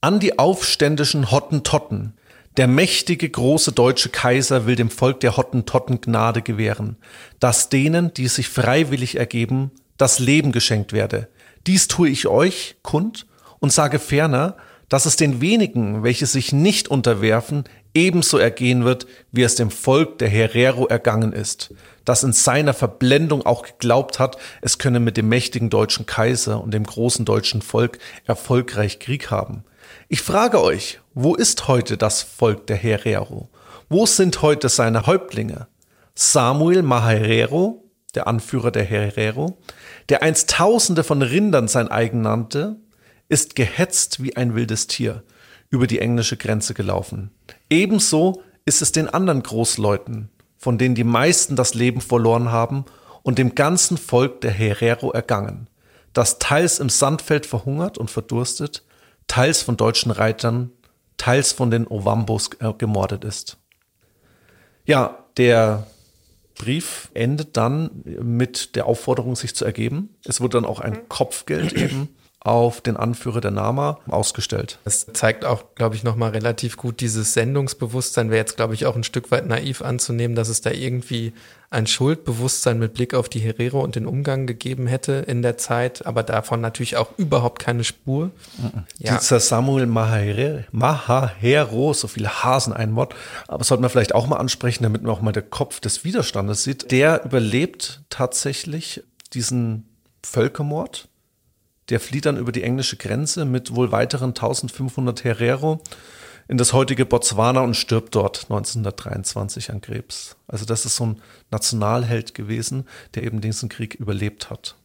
An 0.00 0.18
die 0.18 0.38
aufständischen 0.38 1.30
Hottentotten. 1.30 2.14
Der 2.56 2.66
mächtige 2.66 3.28
große 3.28 3.72
deutsche 3.72 4.08
Kaiser 4.08 4.66
will 4.66 4.76
dem 4.76 4.90
Volk 4.90 5.20
der 5.20 5.36
Hottentotten 5.36 6.00
Gnade 6.00 6.40
gewähren, 6.40 6.96
dass 7.40 7.68
denen, 7.68 8.14
die 8.14 8.28
sich 8.28 8.48
freiwillig 8.48 9.16
ergeben, 9.16 9.72
das 9.96 10.18
Leben 10.18 10.52
geschenkt 10.52 10.92
werde. 10.92 11.28
Dies 11.66 11.88
tue 11.88 12.08
ich 12.08 12.26
euch 12.26 12.76
kund 12.82 13.26
und 13.58 13.72
sage 13.72 13.98
ferner, 13.98 14.56
dass 14.88 15.06
es 15.06 15.16
den 15.16 15.40
wenigen, 15.40 16.02
welche 16.04 16.26
sich 16.26 16.52
nicht 16.52 16.88
unterwerfen, 16.88 17.64
ebenso 17.94 18.38
ergehen 18.38 18.84
wird, 18.84 19.06
wie 19.32 19.42
es 19.42 19.54
dem 19.54 19.70
Volk 19.70 20.18
der 20.18 20.28
Herero 20.28 20.86
ergangen 20.86 21.32
ist, 21.32 21.72
das 22.04 22.24
in 22.24 22.32
seiner 22.32 22.74
Verblendung 22.74 23.46
auch 23.46 23.62
geglaubt 23.62 24.18
hat, 24.18 24.36
es 24.60 24.78
könne 24.78 25.00
mit 25.00 25.16
dem 25.16 25.28
mächtigen 25.28 25.70
deutschen 25.70 26.04
Kaiser 26.04 26.62
und 26.62 26.74
dem 26.74 26.84
großen 26.84 27.24
deutschen 27.24 27.62
Volk 27.62 27.98
erfolgreich 28.26 28.98
Krieg 28.98 29.30
haben. 29.30 29.64
Ich 30.08 30.20
frage 30.20 30.60
euch, 30.60 31.00
wo 31.14 31.34
ist 31.34 31.68
heute 31.68 31.96
das 31.96 32.22
Volk 32.22 32.66
der 32.66 32.76
Herero? 32.76 33.48
Wo 33.88 34.06
sind 34.06 34.42
heute 34.42 34.68
seine 34.68 35.06
Häuptlinge? 35.06 35.68
Samuel 36.14 36.82
Maherero, 36.82 37.84
der 38.14 38.26
Anführer 38.26 38.70
der 38.70 38.84
Herero, 38.84 39.58
der 40.08 40.22
einst 40.22 40.50
Tausende 40.50 41.04
von 41.04 41.22
Rindern 41.22 41.68
sein 41.68 41.88
eigen 41.88 42.20
nannte, 42.20 42.76
ist 43.28 43.56
gehetzt 43.56 44.22
wie 44.22 44.36
ein 44.36 44.54
wildes 44.54 44.86
Tier 44.86 45.22
über 45.70 45.86
die 45.86 45.98
englische 45.98 46.36
Grenze 46.36 46.74
gelaufen. 46.74 47.30
Ebenso 47.70 48.42
ist 48.64 48.82
es 48.82 48.92
den 48.92 49.08
anderen 49.08 49.42
Großleuten, 49.42 50.30
von 50.56 50.78
denen 50.78 50.94
die 50.94 51.04
meisten 51.04 51.56
das 51.56 51.74
Leben 51.74 52.00
verloren 52.00 52.50
haben 52.50 52.84
und 53.22 53.38
dem 53.38 53.54
ganzen 53.54 53.96
Volk 53.96 54.40
der 54.40 54.50
Herero 54.50 55.10
ergangen, 55.10 55.68
das 56.12 56.38
teils 56.38 56.78
im 56.78 56.88
Sandfeld 56.88 57.44
verhungert 57.46 57.98
und 57.98 58.10
verdurstet, 58.10 58.84
teils 59.26 59.62
von 59.62 59.76
deutschen 59.76 60.12
Reitern, 60.12 60.70
teils 61.16 61.52
von 61.52 61.70
den 61.70 61.86
Ovambos 61.86 62.50
äh, 62.60 62.72
gemordet 62.76 63.24
ist. 63.24 63.58
Ja, 64.86 65.24
der 65.36 65.86
Brief 66.54 67.10
endet 67.14 67.56
dann 67.56 67.90
mit 68.04 68.76
der 68.76 68.86
Aufforderung, 68.86 69.34
sich 69.34 69.56
zu 69.56 69.64
ergeben. 69.64 70.10
Es 70.24 70.40
wird 70.40 70.54
dann 70.54 70.64
auch 70.64 70.80
ein 70.80 71.08
Kopfgeld 71.08 71.72
eben 71.72 72.10
auf 72.44 72.82
den 72.82 72.98
Anführer 72.98 73.40
der 73.40 73.50
Nama 73.50 73.98
ausgestellt. 74.06 74.78
Das 74.84 75.06
zeigt 75.14 75.46
auch, 75.46 75.74
glaube 75.74 75.96
ich, 75.96 76.04
nochmal 76.04 76.30
relativ 76.30 76.76
gut 76.76 77.00
dieses 77.00 77.32
Sendungsbewusstsein. 77.32 78.30
Wäre 78.30 78.40
jetzt, 78.40 78.56
glaube 78.56 78.74
ich, 78.74 78.84
auch 78.84 78.96
ein 78.96 79.02
Stück 79.02 79.30
weit 79.30 79.46
naiv 79.46 79.80
anzunehmen, 79.80 80.36
dass 80.36 80.48
es 80.48 80.60
da 80.60 80.70
irgendwie 80.70 81.32
ein 81.70 81.86
Schuldbewusstsein 81.86 82.78
mit 82.78 82.92
Blick 82.92 83.14
auf 83.14 83.30
die 83.30 83.40
Herero 83.40 83.82
und 83.82 83.96
den 83.96 84.06
Umgang 84.06 84.46
gegeben 84.46 84.86
hätte 84.86 85.24
in 85.26 85.40
der 85.40 85.56
Zeit, 85.56 86.06
aber 86.06 86.22
davon 86.22 86.60
natürlich 86.60 86.98
auch 86.98 87.08
überhaupt 87.16 87.60
keine 87.60 87.82
Spur. 87.82 88.30
Ja. 88.98 89.18
Dieser 89.18 89.40
Samuel 89.40 89.86
Mahahero, 89.86 91.94
so 91.94 92.08
viele 92.08 92.44
Hasen 92.44 92.74
ein 92.74 92.94
Wort, 92.94 93.14
aber 93.48 93.64
sollte 93.64 93.80
man 93.80 93.90
vielleicht 93.90 94.14
auch 94.14 94.26
mal 94.26 94.36
ansprechen, 94.36 94.84
damit 94.84 95.02
man 95.02 95.12
auch 95.12 95.22
mal 95.22 95.32
der 95.32 95.42
Kopf 95.42 95.80
des 95.80 96.04
Widerstandes 96.04 96.62
sieht. 96.62 96.92
Der 96.92 97.24
überlebt 97.24 98.02
tatsächlich 98.10 99.02
diesen 99.32 99.88
Völkermord 100.22 101.08
der 101.90 102.00
flieht 102.00 102.26
dann 102.26 102.36
über 102.36 102.52
die 102.52 102.62
englische 102.62 102.96
Grenze 102.96 103.44
mit 103.44 103.74
wohl 103.74 103.92
weiteren 103.92 104.30
1500 104.30 105.24
Herero 105.24 105.82
in 106.48 106.58
das 106.58 106.72
heutige 106.72 107.06
Botswana 107.06 107.60
und 107.60 107.74
stirbt 107.74 108.14
dort 108.14 108.44
1923 108.44 109.70
an 109.70 109.80
Krebs. 109.80 110.36
Also 110.46 110.64
das 110.64 110.84
ist 110.84 110.96
so 110.96 111.06
ein 111.06 111.22
Nationalheld 111.50 112.34
gewesen, 112.34 112.86
der 113.14 113.24
eben 113.24 113.40
diesen 113.40 113.68
Krieg 113.68 113.94
überlebt 113.94 114.50
hat. 114.50 114.76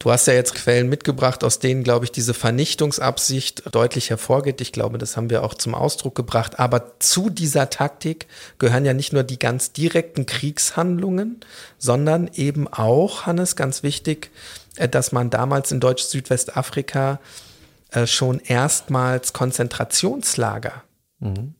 Du 0.00 0.10
hast 0.10 0.26
ja 0.26 0.32
jetzt 0.32 0.54
Quellen 0.54 0.88
mitgebracht, 0.88 1.44
aus 1.44 1.58
denen, 1.58 1.84
glaube 1.84 2.06
ich, 2.06 2.10
diese 2.10 2.32
Vernichtungsabsicht 2.32 3.64
deutlich 3.70 4.08
hervorgeht. 4.08 4.62
Ich 4.62 4.72
glaube, 4.72 4.96
das 4.96 5.14
haben 5.18 5.28
wir 5.28 5.44
auch 5.44 5.52
zum 5.52 5.74
Ausdruck 5.74 6.14
gebracht. 6.14 6.58
Aber 6.58 6.98
zu 7.00 7.28
dieser 7.28 7.68
Taktik 7.68 8.26
gehören 8.56 8.86
ja 8.86 8.94
nicht 8.94 9.12
nur 9.12 9.24
die 9.24 9.38
ganz 9.38 9.72
direkten 9.72 10.24
Kriegshandlungen, 10.24 11.40
sondern 11.76 12.30
eben 12.32 12.66
auch, 12.66 13.26
Hannes, 13.26 13.56
ganz 13.56 13.82
wichtig, 13.82 14.30
dass 14.76 15.12
man 15.12 15.30
damals 15.30 15.72
in 15.72 15.80
Deutsch-Südwestafrika 15.80 17.20
äh, 17.90 18.06
schon 18.06 18.40
erstmals 18.40 19.32
Konzentrationslager 19.32 20.84
mhm. 21.18 21.54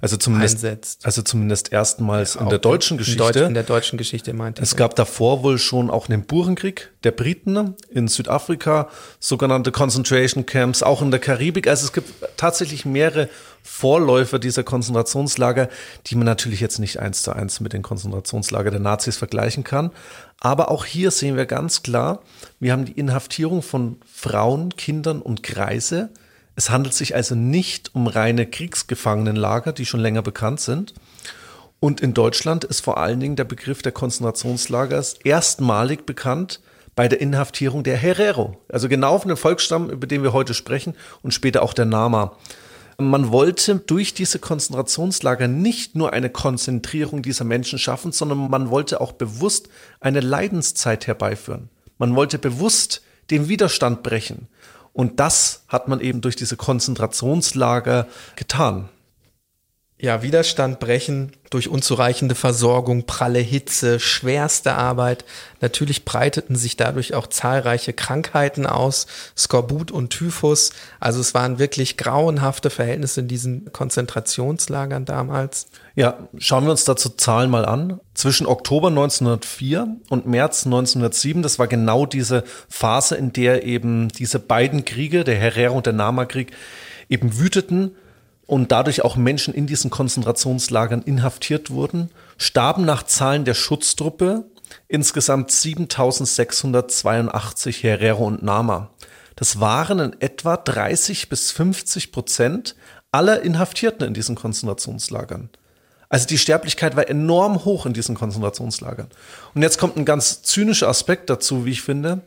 Also 0.00 0.16
zumindest, 0.16 0.56
einsetzt. 0.56 1.06
also 1.06 1.22
zumindest 1.22 1.72
erstmals 1.72 2.34
ja, 2.34 2.40
in 2.40 2.48
der 2.48 2.58
deutschen 2.58 2.98
Geschichte. 2.98 3.22
In, 3.22 3.32
Deutsch, 3.32 3.48
in 3.48 3.54
der 3.54 3.62
deutschen 3.62 3.98
Geschichte 3.98 4.32
meinte 4.32 4.62
Es 4.62 4.74
gab 4.74 4.96
davor 4.96 5.42
wohl 5.42 5.58
schon 5.58 5.90
auch 5.90 6.08
einen 6.08 6.22
Burenkrieg 6.22 6.90
der 7.04 7.12
Briten 7.12 7.76
in 7.90 8.08
Südafrika, 8.08 8.88
sogenannte 9.20 9.70
Concentration 9.70 10.44
Camps, 10.44 10.82
auch 10.82 11.02
in 11.02 11.10
der 11.10 11.20
Karibik. 11.20 11.68
Also 11.68 11.86
es 11.86 11.92
gibt 11.92 12.10
tatsächlich 12.36 12.84
mehrere 12.84 13.28
Vorläufer 13.62 14.38
dieser 14.38 14.64
Konzentrationslager, 14.64 15.68
die 16.06 16.16
man 16.16 16.24
natürlich 16.24 16.60
jetzt 16.60 16.78
nicht 16.78 16.98
eins 16.98 17.22
zu 17.22 17.32
eins 17.32 17.60
mit 17.60 17.72
den 17.72 17.82
Konzentrationslager 17.82 18.70
der 18.70 18.80
Nazis 18.80 19.16
vergleichen 19.16 19.64
kann. 19.64 19.90
Aber 20.40 20.70
auch 20.70 20.84
hier 20.84 21.10
sehen 21.10 21.36
wir 21.36 21.46
ganz 21.46 21.82
klar, 21.82 22.22
wir 22.58 22.72
haben 22.72 22.86
die 22.86 22.92
Inhaftierung 22.92 23.62
von 23.62 23.98
Frauen, 24.12 24.74
Kindern 24.76 25.22
und 25.22 25.42
Kreise 25.42 26.10
es 26.60 26.68
handelt 26.68 26.92
sich 26.92 27.14
also 27.14 27.34
nicht 27.34 27.94
um 27.94 28.06
reine 28.06 28.44
Kriegsgefangenenlager, 28.44 29.72
die 29.72 29.86
schon 29.86 30.00
länger 30.00 30.20
bekannt 30.20 30.60
sind. 30.60 30.92
Und 31.80 32.02
in 32.02 32.12
Deutschland 32.12 32.64
ist 32.64 32.80
vor 32.82 32.98
allen 32.98 33.18
Dingen 33.18 33.34
der 33.34 33.44
Begriff 33.44 33.80
der 33.80 33.92
Konzentrationslagers 33.92 35.14
erstmalig 35.24 36.04
bekannt 36.04 36.60
bei 36.94 37.08
der 37.08 37.18
Inhaftierung 37.18 37.82
der 37.82 37.96
Herero, 37.96 38.58
also 38.68 38.90
genau 38.90 39.18
von 39.18 39.28
dem 39.28 39.38
Volksstamm, 39.38 39.88
über 39.88 40.06
den 40.06 40.22
wir 40.22 40.34
heute 40.34 40.52
sprechen 40.52 40.96
und 41.22 41.32
später 41.32 41.62
auch 41.62 41.72
der 41.72 41.86
Nama. 41.86 42.36
Man 42.98 43.32
wollte 43.32 43.76
durch 43.76 44.12
diese 44.12 44.38
Konzentrationslager 44.38 45.48
nicht 45.48 45.96
nur 45.96 46.12
eine 46.12 46.28
Konzentrierung 46.28 47.22
dieser 47.22 47.44
Menschen 47.44 47.78
schaffen, 47.78 48.12
sondern 48.12 48.50
man 48.50 48.68
wollte 48.68 49.00
auch 49.00 49.12
bewusst 49.12 49.70
eine 50.00 50.20
Leidenszeit 50.20 51.06
herbeiführen. 51.06 51.70
Man 51.96 52.14
wollte 52.14 52.38
bewusst 52.38 53.00
den 53.30 53.48
Widerstand 53.48 54.02
brechen. 54.02 54.48
Und 54.92 55.20
das 55.20 55.62
hat 55.68 55.88
man 55.88 56.00
eben 56.00 56.20
durch 56.20 56.36
diese 56.36 56.56
Konzentrationslager 56.56 58.06
getan. 58.36 58.88
Ja, 60.02 60.22
Widerstand 60.22 60.80
brechen 60.80 61.32
durch 61.50 61.68
unzureichende 61.68 62.34
Versorgung, 62.34 63.04
pralle 63.04 63.38
Hitze, 63.38 64.00
schwerste 64.00 64.74
Arbeit. 64.74 65.26
Natürlich 65.60 66.06
breiteten 66.06 66.56
sich 66.56 66.76
dadurch 66.76 67.12
auch 67.12 67.26
zahlreiche 67.26 67.92
Krankheiten 67.92 68.64
aus, 68.64 69.06
Skorbut 69.36 69.90
und 69.90 70.08
Typhus. 70.08 70.70
Also 71.00 71.20
es 71.20 71.34
waren 71.34 71.58
wirklich 71.58 71.98
grauenhafte 71.98 72.70
Verhältnisse 72.70 73.20
in 73.20 73.28
diesen 73.28 73.72
Konzentrationslagern 73.72 75.04
damals. 75.04 75.66
Ja, 75.94 76.28
schauen 76.38 76.64
wir 76.64 76.70
uns 76.70 76.84
dazu 76.84 77.10
Zahlen 77.10 77.50
mal 77.50 77.66
an. 77.66 78.00
Zwischen 78.14 78.46
Oktober 78.46 78.88
1904 78.88 79.96
und 80.08 80.26
März 80.26 80.64
1907, 80.64 81.42
das 81.42 81.58
war 81.58 81.68
genau 81.68 82.06
diese 82.06 82.44
Phase, 82.70 83.16
in 83.16 83.34
der 83.34 83.64
eben 83.64 84.08
diese 84.08 84.38
beiden 84.38 84.86
Kriege, 84.86 85.24
der 85.24 85.36
Herero 85.36 85.76
und 85.76 85.84
der 85.84 85.92
Nama-Krieg, 85.92 86.52
eben 87.10 87.38
wüteten 87.38 87.96
und 88.50 88.72
dadurch 88.72 89.04
auch 89.04 89.14
Menschen 89.14 89.54
in 89.54 89.68
diesen 89.68 89.90
Konzentrationslagern 89.90 91.02
inhaftiert 91.02 91.70
wurden, 91.70 92.10
starben 92.36 92.84
nach 92.84 93.04
Zahlen 93.04 93.44
der 93.44 93.54
Schutztruppe 93.54 94.44
insgesamt 94.88 95.52
7682 95.52 97.84
Herero 97.84 98.26
und 98.26 98.42
Nama. 98.42 98.90
Das 99.36 99.60
waren 99.60 100.00
in 100.00 100.20
etwa 100.20 100.56
30 100.56 101.28
bis 101.28 101.52
50 101.52 102.10
Prozent 102.10 102.74
aller 103.12 103.42
Inhaftierten 103.42 104.08
in 104.08 104.14
diesen 104.14 104.34
Konzentrationslagern. 104.34 105.50
Also 106.08 106.26
die 106.26 106.38
Sterblichkeit 106.38 106.96
war 106.96 107.08
enorm 107.08 107.64
hoch 107.64 107.86
in 107.86 107.92
diesen 107.92 108.16
Konzentrationslagern. 108.16 109.10
Und 109.54 109.62
jetzt 109.62 109.78
kommt 109.78 109.96
ein 109.96 110.04
ganz 110.04 110.42
zynischer 110.42 110.88
Aspekt 110.88 111.30
dazu, 111.30 111.66
wie 111.66 111.70
ich 111.70 111.82
finde. 111.82 112.22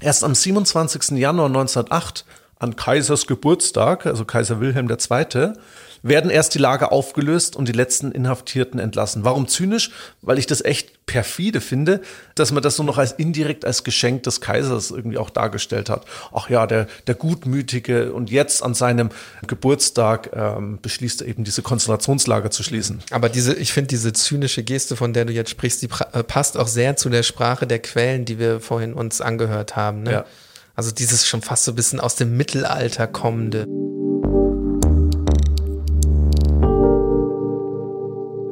Erst 0.00 0.22
am 0.22 0.36
27. 0.36 1.18
Januar 1.18 1.46
1908 1.46 2.24
an 2.58 2.76
Kaisers 2.76 3.26
Geburtstag, 3.26 4.06
also 4.06 4.24
Kaiser 4.24 4.60
Wilhelm 4.60 4.88
II., 4.90 5.52
werden 6.02 6.30
erst 6.30 6.54
die 6.54 6.58
Lager 6.58 6.92
aufgelöst 6.92 7.56
und 7.56 7.66
die 7.66 7.72
letzten 7.72 8.12
Inhaftierten 8.12 8.78
entlassen. 8.78 9.24
Warum 9.24 9.48
zynisch? 9.48 9.90
Weil 10.22 10.38
ich 10.38 10.46
das 10.46 10.64
echt 10.64 11.06
perfide 11.06 11.60
finde, 11.60 12.02
dass 12.34 12.52
man 12.52 12.62
das 12.62 12.78
nur 12.78 12.86
noch 12.86 12.98
als 12.98 13.12
indirekt 13.12 13.64
als 13.64 13.82
Geschenk 13.82 14.22
des 14.24 14.40
Kaisers 14.40 14.90
irgendwie 14.90 15.18
auch 15.18 15.30
dargestellt 15.30 15.90
hat. 15.90 16.04
Ach 16.32 16.50
ja, 16.50 16.66
der, 16.66 16.86
der 17.06 17.14
Gutmütige 17.14 18.12
und 18.12 18.30
jetzt 18.30 18.62
an 18.62 18.74
seinem 18.74 19.10
Geburtstag 19.46 20.30
ähm, 20.34 20.78
beschließt 20.80 21.22
er 21.22 21.28
eben 21.28 21.44
diese 21.44 21.62
Konzentrationslager 21.62 22.50
zu 22.50 22.62
schließen. 22.62 23.00
Aber 23.10 23.28
diese, 23.28 23.54
ich 23.54 23.72
finde 23.72 23.88
diese 23.88 24.12
zynische 24.12 24.62
Geste, 24.62 24.96
von 24.96 25.12
der 25.12 25.24
du 25.24 25.32
jetzt 25.32 25.50
sprichst, 25.50 25.82
die 25.82 25.88
äh, 26.12 26.22
passt 26.22 26.56
auch 26.56 26.68
sehr 26.68 26.96
zu 26.96 27.08
der 27.08 27.22
Sprache 27.22 27.66
der 27.66 27.80
Quellen, 27.80 28.24
die 28.24 28.38
wir 28.38 28.60
vorhin 28.60 28.92
uns 28.92 29.20
angehört 29.20 29.76
haben. 29.76 30.02
Ne? 30.02 30.12
Ja. 30.12 30.24
Also 30.78 30.92
dieses 30.92 31.26
schon 31.26 31.42
fast 31.42 31.64
so 31.64 31.72
ein 31.72 31.74
bisschen 31.74 31.98
aus 31.98 32.14
dem 32.14 32.36
Mittelalter 32.36 33.08
kommende. 33.08 33.66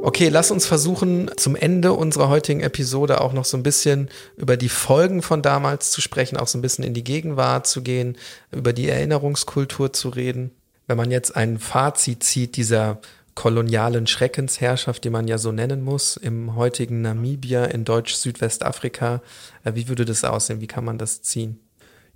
Okay, 0.03 0.29
lass 0.29 0.51
uns 0.51 0.67
versuchen, 0.67 1.31
zum 1.37 1.55
Ende 1.55 1.93
unserer 1.93 2.29
heutigen 2.29 2.62
Episode 2.62 3.21
auch 3.21 3.33
noch 3.33 3.45
so 3.45 3.57
ein 3.57 3.62
bisschen 3.62 4.09
über 4.37 4.57
die 4.57 4.69
Folgen 4.69 5.23
von 5.23 5.41
damals 5.41 5.93
zu 5.93 6.01
sprechen, 6.01 6.37
auch 6.37 6.49
so 6.49 6.59
ein 6.59 6.62
bisschen 6.62 6.83
in 6.83 6.95
die 6.95 7.05
Gegenwart 7.05 7.69
zu 7.69 7.81
gehen, 7.81 8.17
über 8.51 8.73
die 8.73 8.89
Erinnerungskultur 8.89 9.93
zu 9.93 10.09
reden. 10.09 10.51
Wenn 10.89 10.97
man 10.97 11.12
jetzt 11.12 11.37
ein 11.37 11.61
Fazit 11.61 12.25
zieht 12.25 12.57
dieser 12.57 12.99
kolonialen 13.37 14.09
Schreckensherrschaft, 14.09 15.05
die 15.05 15.11
man 15.11 15.29
ja 15.29 15.39
so 15.39 15.53
nennen 15.53 15.85
muss, 15.85 16.17
im 16.17 16.57
heutigen 16.57 17.03
Namibia 17.03 17.67
in 17.67 17.85
Deutsch-Südwestafrika, 17.85 19.23
äh, 19.62 19.77
wie 19.77 19.87
würde 19.87 20.05
das 20.05 20.25
aussehen? 20.25 20.61
Wie 20.61 20.67
kann 20.67 20.85
man 20.85 20.99
das 20.99 21.23
ziehen? 21.23 21.61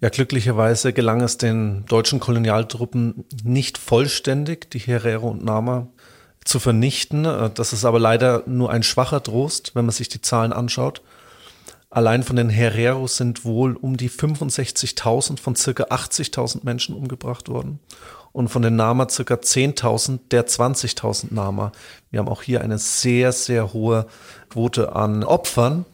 Ja, 0.00 0.08
glücklicherweise 0.08 0.94
gelang 0.94 1.20
es 1.20 1.36
den 1.36 1.84
deutschen 1.86 2.20
Kolonialtruppen 2.20 3.26
nicht 3.44 3.76
vollständig, 3.76 4.70
die 4.70 4.78
Herero 4.78 5.28
und 5.28 5.44
Nama 5.44 5.88
zu 6.42 6.58
vernichten. 6.58 7.24
Das 7.54 7.74
ist 7.74 7.84
aber 7.84 7.98
leider 7.98 8.42
nur 8.46 8.70
ein 8.70 8.82
schwacher 8.82 9.22
Trost, 9.22 9.72
wenn 9.74 9.84
man 9.84 9.92
sich 9.92 10.08
die 10.08 10.22
Zahlen 10.22 10.54
anschaut. 10.54 11.02
Allein 11.90 12.22
von 12.22 12.36
den 12.36 12.48
Hereros 12.48 13.16
sind 13.16 13.44
wohl 13.44 13.76
um 13.76 13.98
die 13.98 14.08
65.000 14.08 15.38
von 15.38 15.54
circa 15.54 15.84
80.000 15.84 16.60
Menschen 16.62 16.94
umgebracht 16.94 17.48
worden 17.48 17.80
und 18.32 18.48
von 18.48 18.62
den 18.62 18.76
Nama 18.76 19.08
circa 19.08 19.34
10.000 19.34 20.20
der 20.30 20.46
20.000 20.46 21.34
Nama. 21.34 21.72
Wir 22.10 22.20
haben 22.20 22.28
auch 22.28 22.42
hier 22.42 22.62
eine 22.62 22.78
sehr, 22.78 23.32
sehr 23.32 23.72
hohe 23.72 24.06
Quote 24.48 24.94
an 24.94 25.24
Opfern. 25.24 25.84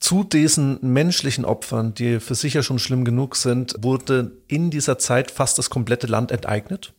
Zu 0.00 0.24
diesen 0.24 0.78
menschlichen 0.80 1.44
Opfern, 1.44 1.94
die 1.94 2.20
für 2.20 2.34
sich 2.34 2.54
ja 2.54 2.62
schon 2.62 2.78
schlimm 2.78 3.04
genug 3.04 3.36
sind, 3.36 3.74
wurde 3.82 4.32
in 4.48 4.70
dieser 4.70 4.98
Zeit 4.98 5.30
fast 5.30 5.58
das 5.58 5.68
komplette 5.68 6.06
Land 6.06 6.32
enteignet 6.32 6.94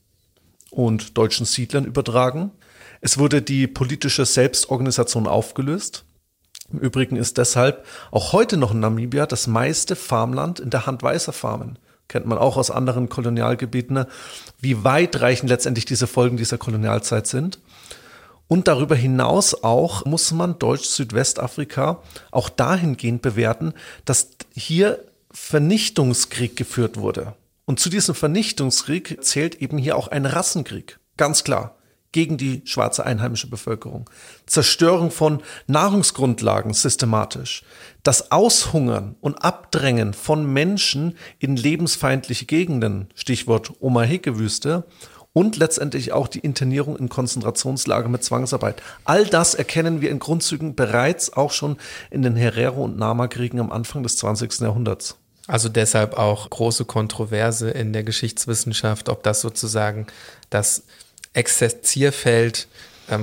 und 0.69 1.17
deutschen 1.17 1.47
Siedlern 1.47 1.85
übertragen. 1.85 2.51
Es 3.01 3.17
wurde 3.17 3.41
die 3.41 3.65
politische 3.65 4.25
Selbstorganisation 4.25 5.25
aufgelöst. 5.25 6.05
Im 6.71 6.77
Übrigen 6.79 7.15
ist 7.15 7.39
deshalb 7.39 7.85
auch 8.11 8.33
heute 8.33 8.55
noch 8.55 8.71
in 8.71 8.79
Namibia 8.79 9.25
das 9.25 9.47
meiste 9.47 9.95
Farmland 9.95 10.59
in 10.59 10.69
der 10.69 10.85
Hand 10.85 11.01
weißer 11.01 11.33
Farmen. 11.33 11.79
Kennt 12.07 12.27
man 12.27 12.37
auch 12.37 12.55
aus 12.55 12.69
anderen 12.69 13.09
Kolonialgebieten, 13.09 14.05
wie 14.59 14.83
weitreichend 14.83 15.49
letztendlich 15.49 15.85
diese 15.85 16.07
Folgen 16.07 16.37
dieser 16.37 16.59
Kolonialzeit 16.59 17.25
sind. 17.25 17.59
Und 18.51 18.67
darüber 18.67 18.97
hinaus 18.97 19.63
auch 19.63 20.03
muss 20.03 20.33
man 20.33 20.59
Deutsch-Südwestafrika 20.59 22.03
auch 22.31 22.49
dahingehend 22.49 23.21
bewerten, 23.21 23.73
dass 24.03 24.31
hier 24.53 25.05
Vernichtungskrieg 25.31 26.57
geführt 26.57 26.97
wurde. 26.97 27.33
Und 27.63 27.79
zu 27.79 27.89
diesem 27.89 28.13
Vernichtungskrieg 28.13 29.23
zählt 29.23 29.55
eben 29.61 29.77
hier 29.77 29.95
auch 29.95 30.09
ein 30.09 30.25
Rassenkrieg. 30.25 30.99
Ganz 31.15 31.45
klar 31.45 31.77
gegen 32.11 32.35
die 32.35 32.61
schwarze 32.65 33.05
einheimische 33.05 33.49
Bevölkerung, 33.49 34.09
Zerstörung 34.47 35.11
von 35.11 35.41
Nahrungsgrundlagen 35.67 36.73
systematisch, 36.73 37.63
das 38.03 38.33
Aushungern 38.33 39.15
und 39.21 39.45
Abdrängen 39.45 40.13
von 40.13 40.45
Menschen 40.45 41.15
in 41.39 41.55
lebensfeindliche 41.55 42.47
Gegenden, 42.47 43.07
Stichwort 43.15 43.71
Omaheke-Wüste, 43.79 44.83
und 45.33 45.57
letztendlich 45.57 46.11
auch 46.11 46.27
die 46.27 46.39
Internierung 46.39 46.97
in 46.97 47.09
Konzentrationslager 47.09 48.09
mit 48.09 48.23
Zwangsarbeit. 48.23 48.81
All 49.05 49.25
das 49.25 49.53
erkennen 49.53 50.01
wir 50.01 50.09
in 50.09 50.19
Grundzügen 50.19 50.75
bereits 50.75 51.33
auch 51.33 51.51
schon 51.51 51.77
in 52.09 52.21
den 52.21 52.35
Herero- 52.35 52.83
und 52.83 52.97
Nama-Kriegen 52.97 53.59
am 53.59 53.71
Anfang 53.71 54.03
des 54.03 54.17
20. 54.17 54.59
Jahrhunderts. 54.59 55.17
Also 55.47 55.69
deshalb 55.69 56.17
auch 56.17 56.49
große 56.49 56.85
Kontroverse 56.85 57.71
in 57.71 57.93
der 57.93 58.03
Geschichtswissenschaft, 58.03 59.09
ob 59.09 59.23
das 59.23 59.41
sozusagen 59.41 60.07
das 60.49 60.83
Exerzierfeld 61.33 62.67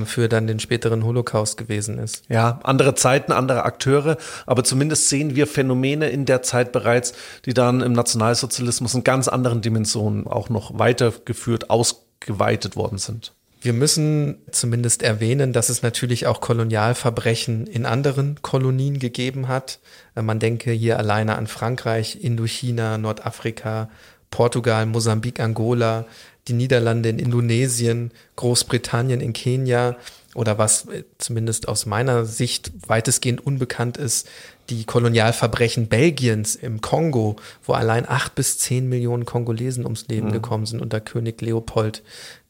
für 0.04 0.28
dann 0.28 0.46
den 0.46 0.60
späteren 0.60 1.04
Holocaust 1.04 1.56
gewesen 1.56 1.98
ist. 1.98 2.24
Ja, 2.28 2.60
andere 2.62 2.94
Zeiten, 2.94 3.32
andere 3.32 3.64
Akteure, 3.64 4.16
aber 4.46 4.64
zumindest 4.64 5.08
sehen 5.08 5.34
wir 5.36 5.46
Phänomene 5.46 6.08
in 6.08 6.24
der 6.24 6.42
Zeit 6.42 6.72
bereits, 6.72 7.14
die 7.44 7.54
dann 7.54 7.80
im 7.80 7.92
Nationalsozialismus 7.92 8.94
in 8.94 9.04
ganz 9.04 9.28
anderen 9.28 9.62
Dimensionen 9.62 10.26
auch 10.26 10.48
noch 10.48 10.78
weitergeführt, 10.78 11.70
ausgeweitet 11.70 12.76
worden 12.76 12.98
sind. 12.98 13.32
Wir 13.60 13.72
müssen 13.72 14.38
zumindest 14.52 15.02
erwähnen, 15.02 15.52
dass 15.52 15.68
es 15.68 15.82
natürlich 15.82 16.28
auch 16.28 16.40
Kolonialverbrechen 16.40 17.66
in 17.66 17.86
anderen 17.86 18.40
Kolonien 18.40 19.00
gegeben 19.00 19.48
hat. 19.48 19.80
Äh, 20.14 20.22
man 20.22 20.38
denke 20.38 20.70
hier 20.70 20.98
alleine 20.98 21.36
an 21.36 21.48
Frankreich, 21.48 22.22
Indochina, 22.22 22.98
Nordafrika, 22.98 23.90
Portugal, 24.30 24.86
Mosambik, 24.86 25.40
Angola, 25.40 26.04
die 26.48 26.54
Niederlande 26.54 27.08
in 27.08 27.18
Indonesien, 27.18 28.12
Großbritannien 28.36 29.20
in 29.20 29.32
Kenia 29.32 29.96
oder 30.34 30.58
was 30.58 30.86
äh, 30.86 31.04
zumindest 31.18 31.68
aus 31.68 31.86
meiner 31.86 32.24
Sicht 32.24 32.72
weitestgehend 32.86 33.44
unbekannt 33.44 33.96
ist, 33.96 34.28
die 34.70 34.84
Kolonialverbrechen 34.84 35.88
Belgiens 35.88 36.54
im 36.54 36.80
Kongo, 36.80 37.36
wo 37.64 37.72
allein 37.72 38.08
acht 38.08 38.34
bis 38.34 38.58
zehn 38.58 38.88
Millionen 38.88 39.24
Kongolesen 39.24 39.84
ums 39.84 40.06
Leben 40.08 40.28
mhm. 40.28 40.32
gekommen 40.32 40.66
sind 40.66 40.80
unter 40.80 41.00
König 41.00 41.40
Leopold 41.40 42.02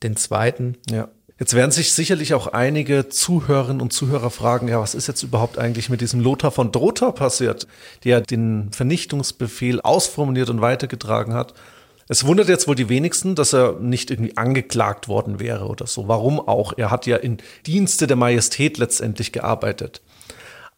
II. 0.02 0.72
Ja. 0.90 1.08
Jetzt 1.38 1.54
werden 1.54 1.70
sich 1.70 1.92
sicherlich 1.92 2.34
auch 2.34 2.48
einige 2.48 3.08
Zuhörerinnen 3.08 3.80
und 3.80 3.92
Zuhörer 3.92 4.30
fragen, 4.30 4.66
ja, 4.66 4.80
was 4.80 4.96
ist 4.96 5.06
jetzt 5.06 5.22
überhaupt 5.22 5.56
eigentlich 5.56 5.88
mit 5.88 6.00
diesem 6.00 6.20
Lothar 6.20 6.50
von 6.50 6.72
Drotha 6.72 7.12
passiert, 7.12 7.68
der 8.02 8.20
den 8.20 8.72
Vernichtungsbefehl 8.72 9.80
ausformuliert 9.80 10.50
und 10.50 10.60
weitergetragen 10.60 11.34
hat. 11.34 11.54
Es 12.08 12.26
wundert 12.26 12.48
jetzt 12.48 12.66
wohl 12.66 12.74
die 12.74 12.88
wenigsten, 12.88 13.34
dass 13.34 13.52
er 13.52 13.74
nicht 13.80 14.10
irgendwie 14.10 14.36
angeklagt 14.36 15.08
worden 15.08 15.40
wäre 15.40 15.66
oder 15.66 15.86
so. 15.86 16.08
Warum 16.08 16.40
auch? 16.40 16.72
Er 16.76 16.90
hat 16.90 17.06
ja 17.06 17.18
in 17.18 17.36
Dienste 17.66 18.06
der 18.06 18.16
Majestät 18.16 18.78
letztendlich 18.78 19.30
gearbeitet. 19.30 20.00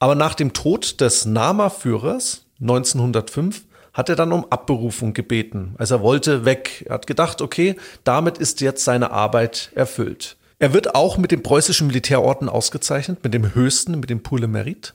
Aber 0.01 0.17
nach 0.17 0.35
dem 0.35 0.53
Tod 0.53 1.01
des 1.01 1.27
Nama-Führers 1.27 2.45
1905 2.61 3.63
hat 3.93 4.09
er 4.09 4.17
dann 4.17 4.33
um 4.33 4.47
Abberufung 4.51 5.15
gebeten. 5.15 5.75
Also 5.79 5.97
er 5.97 6.03
wollte 6.03 6.45
weg. 6.45 6.85
Er 6.89 6.95
hat 6.95 7.07
gedacht, 7.07 7.43
okay, 7.43 7.77
damit 8.03 8.39
ist 8.39 8.61
jetzt 8.61 8.85
seine 8.85 9.11
Arbeit 9.13 9.71
erfüllt. 9.75 10.37
Er 10.59 10.73
wird 10.73 10.95
auch 10.95 11.17
mit 11.17 11.33
dem 11.33 11.43
preußischen 11.43 11.87
Militärorden 11.87 12.49
ausgezeichnet, 12.49 13.25
mit 13.25 13.35
dem 13.35 13.55
höchsten, 13.55 13.99
mit 13.99 14.11
dem 14.11 14.23
Poule 14.23 14.47
Merit. 14.47 14.95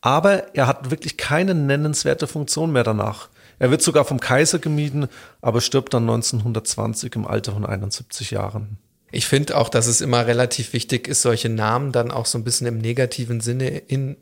Aber 0.00 0.54
er 0.54 0.66
hat 0.66 0.90
wirklich 0.90 1.16
keine 1.16 1.54
nennenswerte 1.54 2.26
Funktion 2.26 2.70
mehr 2.70 2.84
danach. 2.84 3.28
Er 3.60 3.70
wird 3.70 3.82
sogar 3.82 4.04
vom 4.04 4.18
Kaiser 4.18 4.58
gemieden, 4.58 5.06
aber 5.42 5.60
stirbt 5.60 5.94
dann 5.94 6.04
1920 6.04 7.14
im 7.14 7.26
Alter 7.26 7.52
von 7.52 7.66
71 7.66 8.32
Jahren. 8.32 8.78
Ich 9.12 9.26
finde 9.26 9.56
auch, 9.56 9.68
dass 9.68 9.86
es 9.86 10.00
immer 10.00 10.26
relativ 10.26 10.72
wichtig 10.72 11.06
ist, 11.06 11.22
solche 11.22 11.50
Namen 11.50 11.92
dann 11.92 12.10
auch 12.10 12.26
so 12.26 12.38
ein 12.38 12.44
bisschen 12.44 12.66
im 12.66 12.78
negativen 12.78 13.40
Sinne 13.40 13.68
in 13.68 14.16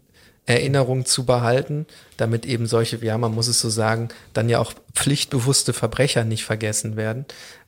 Erinnerung 0.45 1.05
zu 1.05 1.25
behalten, 1.25 1.87
damit 2.17 2.47
eben 2.47 2.67
solche, 2.67 2.97
ja, 3.05 3.17
man 3.17 3.35
muss 3.35 3.47
es 3.49 3.61
so 3.61 3.71
sagen, 3.71 4.09
dann 4.33 4.49
ja 4.49 4.59
auch 4.59 4.73
pflichtbewusste 4.95 5.73
Verbrecher 5.73 6.25
nicht 6.25 6.45
vergessen 6.45 6.97
werden. 6.97 7.25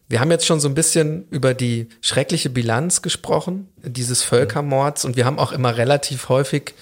Wir 0.09 0.19
haben 0.19 0.33
jetzt 0.33 0.47
schon 0.47 0.59
so 0.59 0.67
ein 0.67 0.75
bisschen 0.75 1.29
über 1.31 1.55
die 1.55 1.89
schreckliche 2.01 2.51
Bilanz 2.51 3.01
gesprochen, 3.01 3.69
dieses 3.85 4.25
Völkermords, 4.25 5.05
und 5.05 5.17
wir 5.17 5.25
haben 5.25 5.39
auch 5.39 5.53
immer 5.53 5.77
relativ 5.77 6.29
häufig 6.31 6.75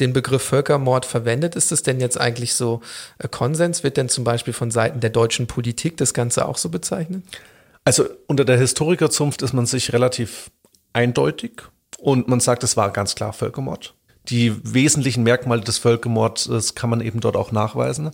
den 0.00 0.12
Begriff 0.12 0.42
Völkermord 0.42 1.06
verwendet. 1.06 1.56
Ist 1.56 1.72
es 1.72 1.82
denn 1.82 2.00
jetzt 2.00 2.20
eigentlich 2.20 2.54
so 2.54 2.80
äh, 3.18 3.28
Konsens? 3.28 3.84
Wird 3.84 3.96
denn 3.96 4.08
zum 4.08 4.24
Beispiel 4.24 4.52
von 4.52 4.70
Seiten 4.70 5.00
der 5.00 5.10
deutschen 5.10 5.46
Politik 5.46 5.96
das 5.96 6.14
Ganze 6.14 6.46
auch 6.46 6.56
so 6.56 6.68
bezeichnet? 6.68 7.22
Also 7.84 8.06
unter 8.26 8.44
der 8.44 8.58
Historikerzunft 8.58 9.42
ist 9.42 9.52
man 9.52 9.66
sich 9.66 9.92
relativ 9.92 10.50
eindeutig 10.92 11.62
und 11.98 12.28
man 12.28 12.40
sagt, 12.40 12.62
es 12.64 12.76
war 12.76 12.90
ganz 12.90 13.14
klar 13.14 13.32
Völkermord. 13.32 13.94
Die 14.28 14.54
wesentlichen 14.62 15.22
Merkmale 15.22 15.62
des 15.62 15.78
Völkermords 15.78 16.74
kann 16.74 16.90
man 16.90 17.00
eben 17.00 17.20
dort 17.20 17.36
auch 17.36 17.52
nachweisen. 17.52 18.10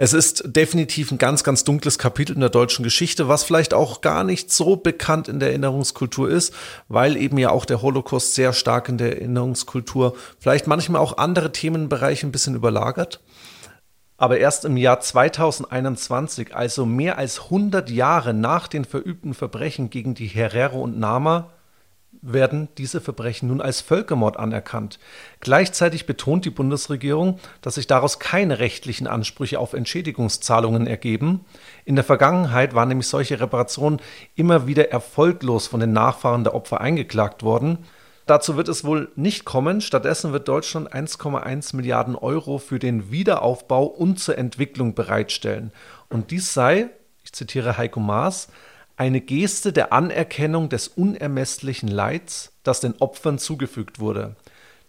Es 0.00 0.12
ist 0.12 0.44
definitiv 0.46 1.10
ein 1.10 1.18
ganz, 1.18 1.42
ganz 1.42 1.64
dunkles 1.64 1.98
Kapitel 1.98 2.32
in 2.32 2.40
der 2.40 2.50
deutschen 2.50 2.84
Geschichte, 2.84 3.26
was 3.26 3.42
vielleicht 3.42 3.74
auch 3.74 4.00
gar 4.00 4.22
nicht 4.22 4.52
so 4.52 4.76
bekannt 4.76 5.26
in 5.26 5.40
der 5.40 5.48
Erinnerungskultur 5.48 6.30
ist, 6.30 6.54
weil 6.86 7.16
eben 7.16 7.36
ja 7.36 7.50
auch 7.50 7.64
der 7.64 7.82
Holocaust 7.82 8.36
sehr 8.36 8.52
stark 8.52 8.88
in 8.88 8.96
der 8.96 9.16
Erinnerungskultur 9.16 10.14
vielleicht 10.38 10.68
manchmal 10.68 11.02
auch 11.02 11.18
andere 11.18 11.50
Themenbereiche 11.50 12.28
ein 12.28 12.30
bisschen 12.30 12.54
überlagert. 12.54 13.18
Aber 14.16 14.38
erst 14.38 14.64
im 14.64 14.76
Jahr 14.76 15.00
2021, 15.00 16.54
also 16.54 16.86
mehr 16.86 17.18
als 17.18 17.46
100 17.46 17.90
Jahre 17.90 18.34
nach 18.34 18.68
den 18.68 18.84
verübten 18.84 19.34
Verbrechen 19.34 19.90
gegen 19.90 20.14
die 20.14 20.28
Herero 20.28 20.80
und 20.80 21.00
Nama, 21.00 21.50
werden 22.22 22.68
diese 22.78 23.00
Verbrechen 23.00 23.48
nun 23.48 23.60
als 23.60 23.80
Völkermord 23.80 24.38
anerkannt. 24.38 24.98
Gleichzeitig 25.40 26.06
betont 26.06 26.44
die 26.44 26.50
Bundesregierung, 26.50 27.38
dass 27.62 27.76
sich 27.76 27.86
daraus 27.86 28.18
keine 28.18 28.58
rechtlichen 28.58 29.06
Ansprüche 29.06 29.58
auf 29.58 29.72
Entschädigungszahlungen 29.72 30.86
ergeben. 30.86 31.44
In 31.84 31.94
der 31.94 32.04
Vergangenheit 32.04 32.74
waren 32.74 32.88
nämlich 32.88 33.08
solche 33.08 33.40
Reparationen 33.40 34.00
immer 34.34 34.66
wieder 34.66 34.90
erfolglos 34.90 35.66
von 35.66 35.80
den 35.80 35.92
Nachfahren 35.92 36.44
der 36.44 36.54
Opfer 36.54 36.80
eingeklagt 36.80 37.42
worden. 37.42 37.78
Dazu 38.28 38.58
wird 38.58 38.68
es 38.68 38.84
wohl 38.84 39.10
nicht 39.16 39.46
kommen. 39.46 39.80
Stattdessen 39.80 40.32
wird 40.32 40.48
Deutschland 40.48 40.92
1,1 40.92 41.74
Milliarden 41.74 42.14
Euro 42.14 42.58
für 42.58 42.78
den 42.78 43.10
Wiederaufbau 43.10 43.84
und 43.84 44.20
zur 44.20 44.36
Entwicklung 44.36 44.94
bereitstellen. 44.94 45.72
Und 46.10 46.30
dies 46.30 46.52
sei, 46.52 46.90
ich 47.24 47.32
zitiere 47.32 47.78
Heiko 47.78 48.00
Maas, 48.00 48.48
eine 48.98 49.20
Geste 49.20 49.72
der 49.72 49.92
Anerkennung 49.92 50.68
des 50.68 50.88
unermesslichen 50.88 51.88
Leids, 51.88 52.52
das 52.64 52.80
den 52.80 52.96
Opfern 52.98 53.38
zugefügt 53.38 54.00
wurde. 54.00 54.34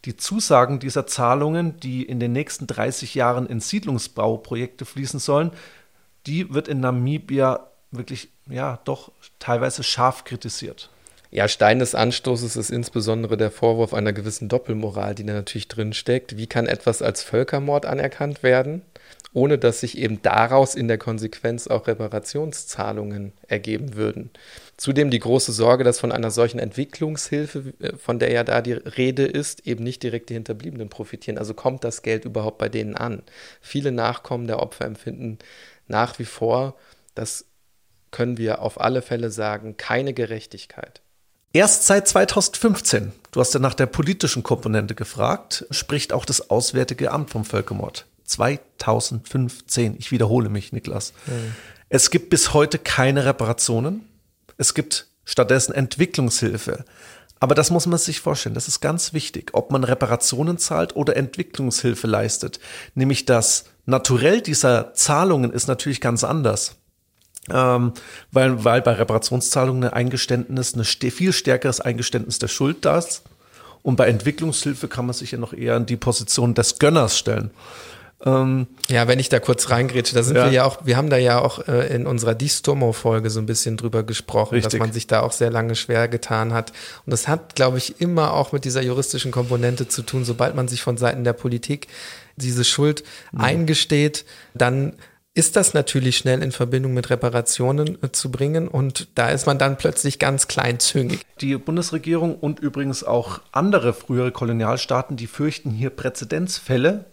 Die 0.06 0.18
Zusagen 0.18 0.80
dieser 0.80 1.06
Zahlungen, 1.06 1.80
die 1.80 2.04
in 2.04 2.20
den 2.20 2.32
nächsten 2.32 2.66
30 2.66 3.14
Jahren 3.14 3.46
in 3.46 3.60
Siedlungsbauprojekte 3.60 4.86
fließen 4.86 5.20
sollen, 5.20 5.52
die 6.26 6.52
wird 6.52 6.68
in 6.68 6.80
Namibia 6.80 7.68
wirklich, 7.92 8.30
ja, 8.50 8.80
doch 8.84 9.12
teilweise 9.38 9.84
scharf 9.84 10.24
kritisiert. 10.24 10.90
Ja, 11.30 11.48
Stein 11.48 11.78
des 11.78 11.94
Anstoßes 11.94 12.56
ist 12.56 12.72
insbesondere 12.72 13.38
der 13.38 13.52
Vorwurf 13.52 13.94
einer 13.94 14.14
gewissen 14.14 14.50
Doppelmoral, 14.50 15.14
die 15.14 15.24
da 15.24 15.34
natürlich 15.34 15.68
drin 15.68 15.94
steckt. 15.94 16.38
Wie 16.38 16.48
kann 16.48 16.66
etwas 16.66 17.04
als 17.04 17.22
Völkermord 17.22 17.86
anerkannt 17.86 18.42
werden? 18.42 18.82
Ohne 19.34 19.58
dass 19.58 19.82
sich 19.82 19.98
eben 19.98 20.22
daraus 20.22 20.76
in 20.76 20.88
der 20.88 20.98
Konsequenz 20.98 21.68
auch 21.68 21.88
Reparationszahlungen 21.88 23.34
ergeben 23.48 23.96
würden. 23.96 24.32
Zudem 24.78 25.10
die 25.12 25.20
große 25.20 25.52
Sorge, 25.52 25.84
dass 25.84 26.00
von 26.00 26.12
einer 26.12 26.32
solchen 26.32 26.60
Entwicklungshilfe, 26.60 27.74
äh, 27.80 27.98
von 27.98 28.20
der 28.20 28.32
ja 28.32 28.44
da 28.44 28.62
die 28.62 28.74
Rede 28.74 29.26
ist, 29.26 29.68
eben 29.68 29.84
nicht 29.84 30.04
direkt 30.04 30.30
die 30.30 30.36
Hinterbliebenen 30.36 30.90
profitieren. 30.90 31.38
Also 31.38 31.54
kommt 31.54 31.84
das 31.84 32.02
Geld 32.02 32.26
überhaupt 32.26 32.58
bei 32.58 32.70
denen 32.70 32.96
an? 32.96 33.24
Viele 33.62 33.92
Nachkommen 33.92 34.48
der 34.48 34.60
Opfer 34.60 34.86
empfinden 34.86 35.40
nach 35.88 36.20
wie 36.20 36.26
vor, 36.26 36.76
das 37.16 37.46
können 38.12 38.38
wir 38.38 38.62
auf 38.62 38.80
alle 38.80 39.02
Fälle 39.02 39.32
sagen, 39.32 39.78
keine 39.78 40.14
Gerechtigkeit. 40.14 41.02
Erst 41.52 41.88
seit 41.88 42.08
2015, 42.08 43.12
du 43.32 43.40
hast 43.40 43.54
ja 43.54 43.60
nach 43.60 43.74
der 43.74 43.88
politischen 43.88 44.44
Komponente 44.44 44.94
gefragt, 44.94 45.66
spricht 45.72 46.14
auch 46.14 46.26
das 46.26 46.52
Auswärtige 46.52 47.12
Amt 47.12 47.32
vom 47.32 47.44
Völkermord. 47.44 48.06
2015. 48.30 49.96
Ich 50.00 50.12
wiederhole 50.12 50.50
mich, 50.50 50.72
Niklas. 50.72 51.14
Mhm. 51.28 51.56
Es 51.90 52.12
gibt 52.12 52.30
bis 52.30 52.54
heute 52.54 52.78
keine 52.78 53.26
Reparationen. 53.26 54.08
Es 54.58 54.74
gibt 54.74 55.08
stattdessen 55.26 55.74
Entwicklungshilfe. 55.74 56.86
Aber 57.40 57.56
das 57.56 57.72
muss 57.72 57.86
man 57.88 57.98
sich 57.98 58.20
vorstellen. 58.20 58.56
Das 58.56 58.68
ist 58.68 58.82
ganz 58.82 59.14
wichtig, 59.14 59.52
ob 59.54 59.72
man 59.72 59.84
Reparationen 59.84 60.58
zahlt 60.58 60.96
oder 60.96 61.16
Entwicklungshilfe 61.16 62.06
leistet. 62.06 62.60
Nämlich 62.96 63.26
das 63.26 63.66
Naturell 63.90 64.42
dieser 64.42 64.94
Zahlungen 64.94 65.52
ist 65.52 65.68
natürlich 65.68 66.00
ganz 66.00 66.24
anders. 66.24 66.76
Ähm, 67.50 67.94
weil, 68.32 68.64
weil 68.64 68.84
bei 68.84 68.94
Reparationszahlungen 68.94 69.86
ein 69.86 69.94
Eingeständnis, 69.94 70.76
ein 70.76 70.84
viel 70.84 71.34
stärkeres 71.34 71.82
Eingeständnis 71.82 72.38
der 72.38 72.50
Schuld 72.50 72.86
da 72.86 73.00
ist. 73.00 73.24
Und 73.82 73.96
bei 73.96 74.08
Entwicklungshilfe 74.08 74.88
kann 74.88 75.08
man 75.08 75.16
sich 75.16 75.32
ja 75.32 75.40
noch 75.40 75.54
eher 75.54 75.76
in 75.76 75.88
die 75.88 75.98
Position 75.98 76.54
des 76.54 76.78
Gönners 76.78 77.18
stellen. 77.18 77.50
Ähm, 78.26 78.68
ja, 78.90 79.08
wenn 79.08 79.20
ich 79.20 79.30
da 79.30 79.40
kurz 79.40 79.70
reingrätsche, 79.70 80.14
da 80.14 80.24
sind 80.24 80.36
ja. 80.36 80.46
wir 80.46 80.52
ja 80.52 80.66
auch, 80.66 80.86
wir 80.86 80.98
haben 80.98 81.10
da 81.10 81.18
ja 81.18 81.40
auch 81.40 81.68
äh, 81.68 81.94
in 81.94 82.06
unserer 82.06 82.36
Distomo-Folge 82.36 83.30
so 83.30 83.40
ein 83.40 83.46
bisschen 83.46 83.78
drüber 83.78 84.04
gesprochen, 84.04 84.56
Richtig. 84.56 84.74
dass 84.74 84.80
man 84.80 84.92
sich 84.92 85.08
da 85.08 85.22
auch 85.22 85.32
sehr 85.32 85.50
lange 85.50 85.76
schwer 85.76 86.08
getan 86.10 86.54
hat. 86.54 86.74
Und 87.06 87.12
das 87.12 87.28
hat, 87.30 87.56
glaube 87.56 87.78
ich, 87.78 88.02
immer 88.02 88.34
auch 88.34 88.52
mit 88.52 88.66
dieser 88.66 88.82
juristischen 88.82 89.32
Komponente 89.32 89.88
zu 89.88 90.02
tun. 90.02 90.26
Sobald 90.26 90.56
man 90.56 90.68
sich 90.68 90.82
von 90.82 90.98
Seiten 90.98 91.24
der 91.24 91.34
Politik 91.34 91.88
diese 92.36 92.66
Schuld 92.66 93.04
mhm. 93.32 93.42
eingesteht, 93.42 94.26
dann 94.54 94.94
ist 95.34 95.56
das 95.56 95.74
natürlich 95.74 96.18
schnell 96.18 96.44
in 96.44 96.52
Verbindung 96.52 96.94
mit 96.94 97.10
Reparationen 97.10 97.98
äh, 98.04 98.12
zu 98.12 98.32
bringen 98.32 98.68
und 98.68 99.08
da 99.16 99.30
ist 99.30 99.46
man 99.46 99.58
dann 99.58 99.78
plötzlich 99.78 100.20
ganz 100.20 100.50
kleinzüngig. 100.50 101.22
Die 101.40 101.56
Bundesregierung 101.56 102.36
und 102.36 102.60
übrigens 102.60 103.06
auch 103.06 103.40
andere 103.54 103.94
frühere 103.94 104.34
Kolonialstaaten, 104.34 105.16
die 105.16 105.28
fürchten 105.28 105.72
hier 105.72 105.92
Präzedenzfälle 105.92 107.06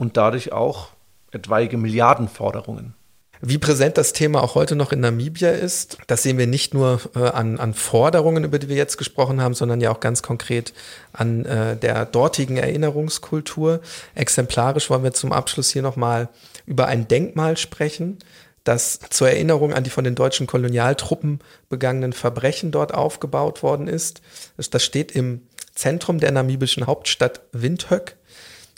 und 0.00 0.16
dadurch 0.16 0.52
auch 0.52 0.88
etwaige 1.30 1.76
Milliardenforderungen. 1.76 2.94
Wie 3.42 3.58
präsent 3.58 3.96
das 3.96 4.12
Thema 4.12 4.42
auch 4.42 4.54
heute 4.54 4.76
noch 4.76 4.92
in 4.92 5.00
Namibia 5.00 5.50
ist, 5.50 5.98
das 6.06 6.22
sehen 6.22 6.36
wir 6.36 6.46
nicht 6.46 6.74
nur 6.74 7.00
äh, 7.14 7.20
an, 7.20 7.58
an, 7.58 7.72
Forderungen, 7.72 8.44
über 8.44 8.58
die 8.58 8.68
wir 8.68 8.76
jetzt 8.76 8.98
gesprochen 8.98 9.40
haben, 9.40 9.54
sondern 9.54 9.80
ja 9.80 9.90
auch 9.90 10.00
ganz 10.00 10.22
konkret 10.22 10.74
an 11.12 11.44
äh, 11.46 11.76
der 11.76 12.04
dortigen 12.04 12.56
Erinnerungskultur. 12.56 13.80
Exemplarisch 14.14 14.90
wollen 14.90 15.04
wir 15.04 15.12
zum 15.12 15.32
Abschluss 15.32 15.70
hier 15.70 15.82
nochmal 15.82 16.28
über 16.66 16.86
ein 16.86 17.08
Denkmal 17.08 17.56
sprechen, 17.56 18.18
das 18.64 19.00
zur 19.08 19.30
Erinnerung 19.30 19.72
an 19.72 19.84
die 19.84 19.90
von 19.90 20.04
den 20.04 20.14
deutschen 20.14 20.46
Kolonialtruppen 20.46 21.40
begangenen 21.70 22.12
Verbrechen 22.12 22.72
dort 22.72 22.92
aufgebaut 22.92 23.62
worden 23.62 23.88
ist. 23.88 24.20
Das 24.56 24.82
steht 24.82 25.12
im 25.12 25.42
Zentrum 25.74 26.20
der 26.20 26.32
namibischen 26.32 26.86
Hauptstadt 26.86 27.40
Windhoek. 27.52 28.16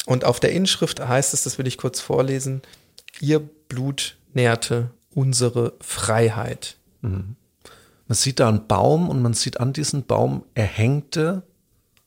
Und 0.06 0.24
auf 0.24 0.40
der 0.40 0.52
Inschrift 0.52 1.00
heißt 1.00 1.34
es, 1.34 1.44
das 1.44 1.58
will 1.58 1.66
ich 1.66 1.78
kurz 1.78 2.00
vorlesen, 2.00 2.62
ihr 3.20 3.38
Blut 3.38 4.16
nährte 4.34 4.90
unsere 5.14 5.74
Freiheit. 5.80 6.76
Mhm. 7.02 7.36
Man 8.08 8.16
sieht 8.16 8.40
da 8.40 8.48
einen 8.48 8.66
Baum 8.66 9.08
und 9.08 9.22
man 9.22 9.34
sieht 9.34 9.60
an 9.60 9.72
diesem 9.72 10.04
Baum 10.04 10.44
erhängte 10.54 11.42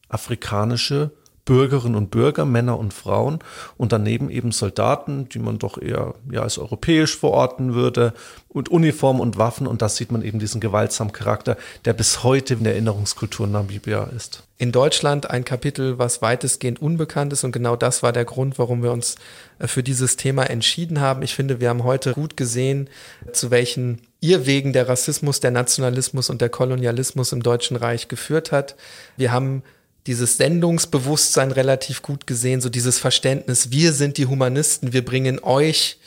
afrikanische 0.10 1.12
Bürgerinnen 1.46 1.96
und 1.96 2.10
Bürger, 2.10 2.44
Männer 2.44 2.80
und 2.80 2.94
Frauen 2.94 3.40
und 3.78 3.92
daneben 3.92 4.32
eben 4.32 4.52
Soldaten, 4.52 5.30
die 5.30 5.38
man 5.38 5.60
doch 5.60 5.80
eher 5.80 6.16
ja, 6.32 6.42
als 6.42 6.58
europäisch 6.58 7.16
verorten 7.16 7.76
würde 7.76 8.14
und 8.50 8.70
Uniform 8.70 9.20
und 9.20 9.38
Waffen 9.38 9.68
und 9.68 9.84
da 9.84 9.90
sieht 9.90 10.12
man 10.12 10.24
eben 10.24 10.40
diesen 10.40 10.60
gewaltsamen 10.60 11.14
Charakter, 11.14 11.56
der 11.86 11.94
bis 11.94 12.24
heute 12.24 12.56
in 12.56 12.64
der 12.64 12.74
Erinnerungskultur 12.74 13.46
Namibia 13.46 14.06
ist. 14.16 14.44
In 14.58 14.72
Deutschland 14.72 15.30
ein 15.30 15.46
Kapitel, 15.46 16.00
was 16.00 16.22
weitestgehend 16.22 16.82
unbekannt 16.82 17.32
ist 17.34 17.44
und 17.44 17.52
genau 17.52 17.76
das 17.76 18.02
war 18.02 18.12
der 18.12 18.26
Grund, 18.26 18.58
warum 18.58 18.82
wir 18.82 18.92
uns 18.92 19.16
äh, 19.60 19.68
für 19.68 19.84
dieses 19.84 20.16
Thema 20.16 20.50
entschieden 20.50 21.00
haben. 21.00 21.22
Ich 21.22 21.36
finde, 21.36 21.60
wir 21.60 21.70
haben 21.70 21.84
heute 21.84 22.14
gut 22.14 22.38
gesehen, 22.38 22.90
zu 23.34 23.52
welchen 23.52 24.02
Irrwegen 24.22 24.74
der 24.74 24.90
Rassismus, 24.90 25.42
der 25.42 25.52
Nationalismus 25.52 26.32
und 26.32 26.42
der 26.42 26.50
Kolonialismus 26.50 27.34
im 27.34 27.44
Deutschen 27.44 27.78
Reich 27.78 28.08
geführt 28.08 28.52
hat. 28.52 28.76
Wir 29.18 29.32
haben 29.32 29.62
dieses 30.08 30.38
Sendungsbewusstsein 30.38 31.52
relativ 31.52 32.02
gut 32.02 32.28
gesehen, 32.28 32.62
so 32.62 32.70
dieses 32.70 33.00
Verständnis, 33.00 33.72
wir 33.72 33.94
sind 33.94 34.18
die 34.18 34.28
Humanisten, 34.28 34.94
wir 34.94 35.04
bringen 35.04 35.40
euch 35.42 35.98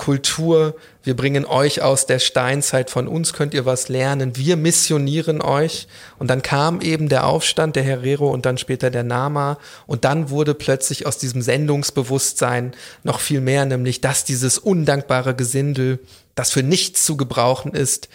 Kultur, 0.00 0.76
wir 1.02 1.14
bringen 1.14 1.44
euch 1.44 1.82
aus 1.82 2.06
der 2.06 2.20
Steinzeit, 2.20 2.88
von 2.88 3.06
uns 3.06 3.34
könnt 3.34 3.52
ihr 3.52 3.66
was 3.66 3.90
lernen, 3.90 4.34
wir 4.34 4.56
missionieren 4.56 5.42
euch. 5.42 5.88
Und 6.18 6.28
dann 6.30 6.40
kam 6.40 6.80
eben 6.80 7.10
der 7.10 7.26
Aufstand, 7.26 7.76
der 7.76 7.82
Herero 7.82 8.30
und 8.30 8.46
dann 8.46 8.56
später 8.56 8.90
der 8.90 9.02
Nama. 9.02 9.58
Und 9.86 10.06
dann 10.06 10.30
wurde 10.30 10.54
plötzlich 10.54 11.04
aus 11.04 11.18
diesem 11.18 11.42
Sendungsbewusstsein 11.42 12.72
noch 13.02 13.20
viel 13.20 13.42
mehr, 13.42 13.66
nämlich 13.66 14.00
dass 14.00 14.24
dieses 14.24 14.56
undankbare 14.56 15.34
Gesindel, 15.34 15.98
das 16.34 16.50
für 16.50 16.62
nichts 16.62 17.04
zu 17.04 17.18
gebrauchen 17.18 17.74
ist, 17.74 18.08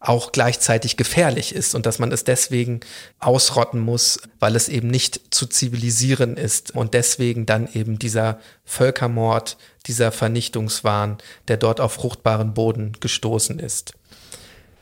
auch 0.00 0.32
gleichzeitig 0.32 0.96
gefährlich 0.96 1.54
ist 1.54 1.74
und 1.74 1.84
dass 1.86 1.98
man 1.98 2.12
es 2.12 2.24
deswegen 2.24 2.80
ausrotten 3.18 3.80
muss, 3.80 4.20
weil 4.38 4.54
es 4.54 4.68
eben 4.68 4.88
nicht 4.88 5.34
zu 5.34 5.46
zivilisieren 5.46 6.36
ist 6.36 6.74
und 6.74 6.94
deswegen 6.94 7.46
dann 7.46 7.68
eben 7.72 7.98
dieser 7.98 8.38
Völkermord, 8.64 9.56
dieser 9.86 10.12
Vernichtungswahn, 10.12 11.18
der 11.48 11.56
dort 11.56 11.80
auf 11.80 11.94
fruchtbaren 11.94 12.54
Boden 12.54 12.92
gestoßen 13.00 13.58
ist. 13.58 13.94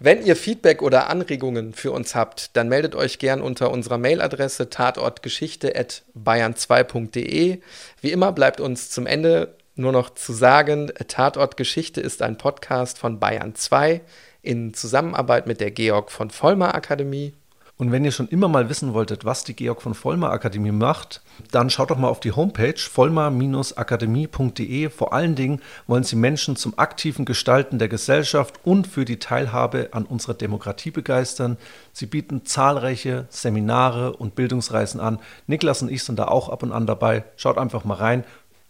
Wenn 0.00 0.26
ihr 0.26 0.34
Feedback 0.36 0.82
oder 0.82 1.08
Anregungen 1.08 1.72
für 1.72 1.92
uns 1.92 2.14
habt, 2.14 2.54
dann 2.56 2.68
meldet 2.68 2.94
euch 2.94 3.18
gern 3.18 3.40
unter 3.40 3.70
unserer 3.70 3.96
Mailadresse 3.96 4.68
tatortgeschichte.bayern2.de. 4.68 7.60
Wie 8.00 8.12
immer 8.12 8.32
bleibt 8.32 8.60
uns 8.60 8.90
zum 8.90 9.06
Ende 9.06 9.56
nur 9.76 9.92
noch 9.92 10.10
zu 10.10 10.32
sagen, 10.32 10.92
Tatortgeschichte 11.08 12.00
ist 12.00 12.22
ein 12.22 12.36
Podcast 12.36 12.98
von 12.98 13.18
Bayern 13.18 13.54
2 13.54 14.02
in 14.44 14.74
Zusammenarbeit 14.74 15.46
mit 15.46 15.60
der 15.60 15.70
Georg 15.70 16.10
von 16.10 16.30
Vollmer 16.30 16.74
Akademie. 16.74 17.34
Und 17.76 17.90
wenn 17.90 18.04
ihr 18.04 18.12
schon 18.12 18.28
immer 18.28 18.46
mal 18.46 18.68
wissen 18.68 18.94
wolltet, 18.94 19.24
was 19.24 19.42
die 19.42 19.56
Georg 19.56 19.82
von 19.82 19.94
Vollmer 19.94 20.30
Akademie 20.30 20.70
macht, 20.70 21.22
dann 21.50 21.70
schaut 21.70 21.90
doch 21.90 21.98
mal 21.98 22.06
auf 22.06 22.20
die 22.20 22.30
Homepage 22.30 22.78
vollmer-akademie.de. 22.78 24.90
Vor 24.90 25.12
allen 25.12 25.34
Dingen 25.34 25.60
wollen 25.88 26.04
sie 26.04 26.14
Menschen 26.14 26.54
zum 26.54 26.78
aktiven 26.78 27.24
Gestalten 27.24 27.80
der 27.80 27.88
Gesellschaft 27.88 28.60
und 28.62 28.86
für 28.86 29.04
die 29.04 29.18
Teilhabe 29.18 29.88
an 29.90 30.04
unserer 30.04 30.34
Demokratie 30.34 30.92
begeistern. 30.92 31.56
Sie 31.92 32.06
bieten 32.06 32.46
zahlreiche 32.46 33.26
Seminare 33.28 34.12
und 34.12 34.36
Bildungsreisen 34.36 35.00
an. 35.00 35.18
Niklas 35.48 35.82
und 35.82 35.90
ich 35.90 36.04
sind 36.04 36.20
da 36.20 36.28
auch 36.28 36.50
ab 36.50 36.62
und 36.62 36.70
an 36.70 36.86
dabei. 36.86 37.24
Schaut 37.34 37.58
einfach 37.58 37.84
mal 37.84 37.94
rein. 37.94 38.22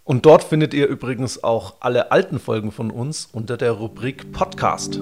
Und 0.05 0.27
dort 0.27 0.45
findet 0.45 0.75
ihr 0.75 0.87
übrigens 0.87 1.43
auch 1.43 1.77
alle 1.81 2.13
alten 2.13 2.39
Folgen 2.39 2.73
von 2.73 2.91
uns 2.91 3.29
unter 3.33 3.57
der 3.57 3.73
Rubrik 3.73 4.33
Podcast. 4.33 5.01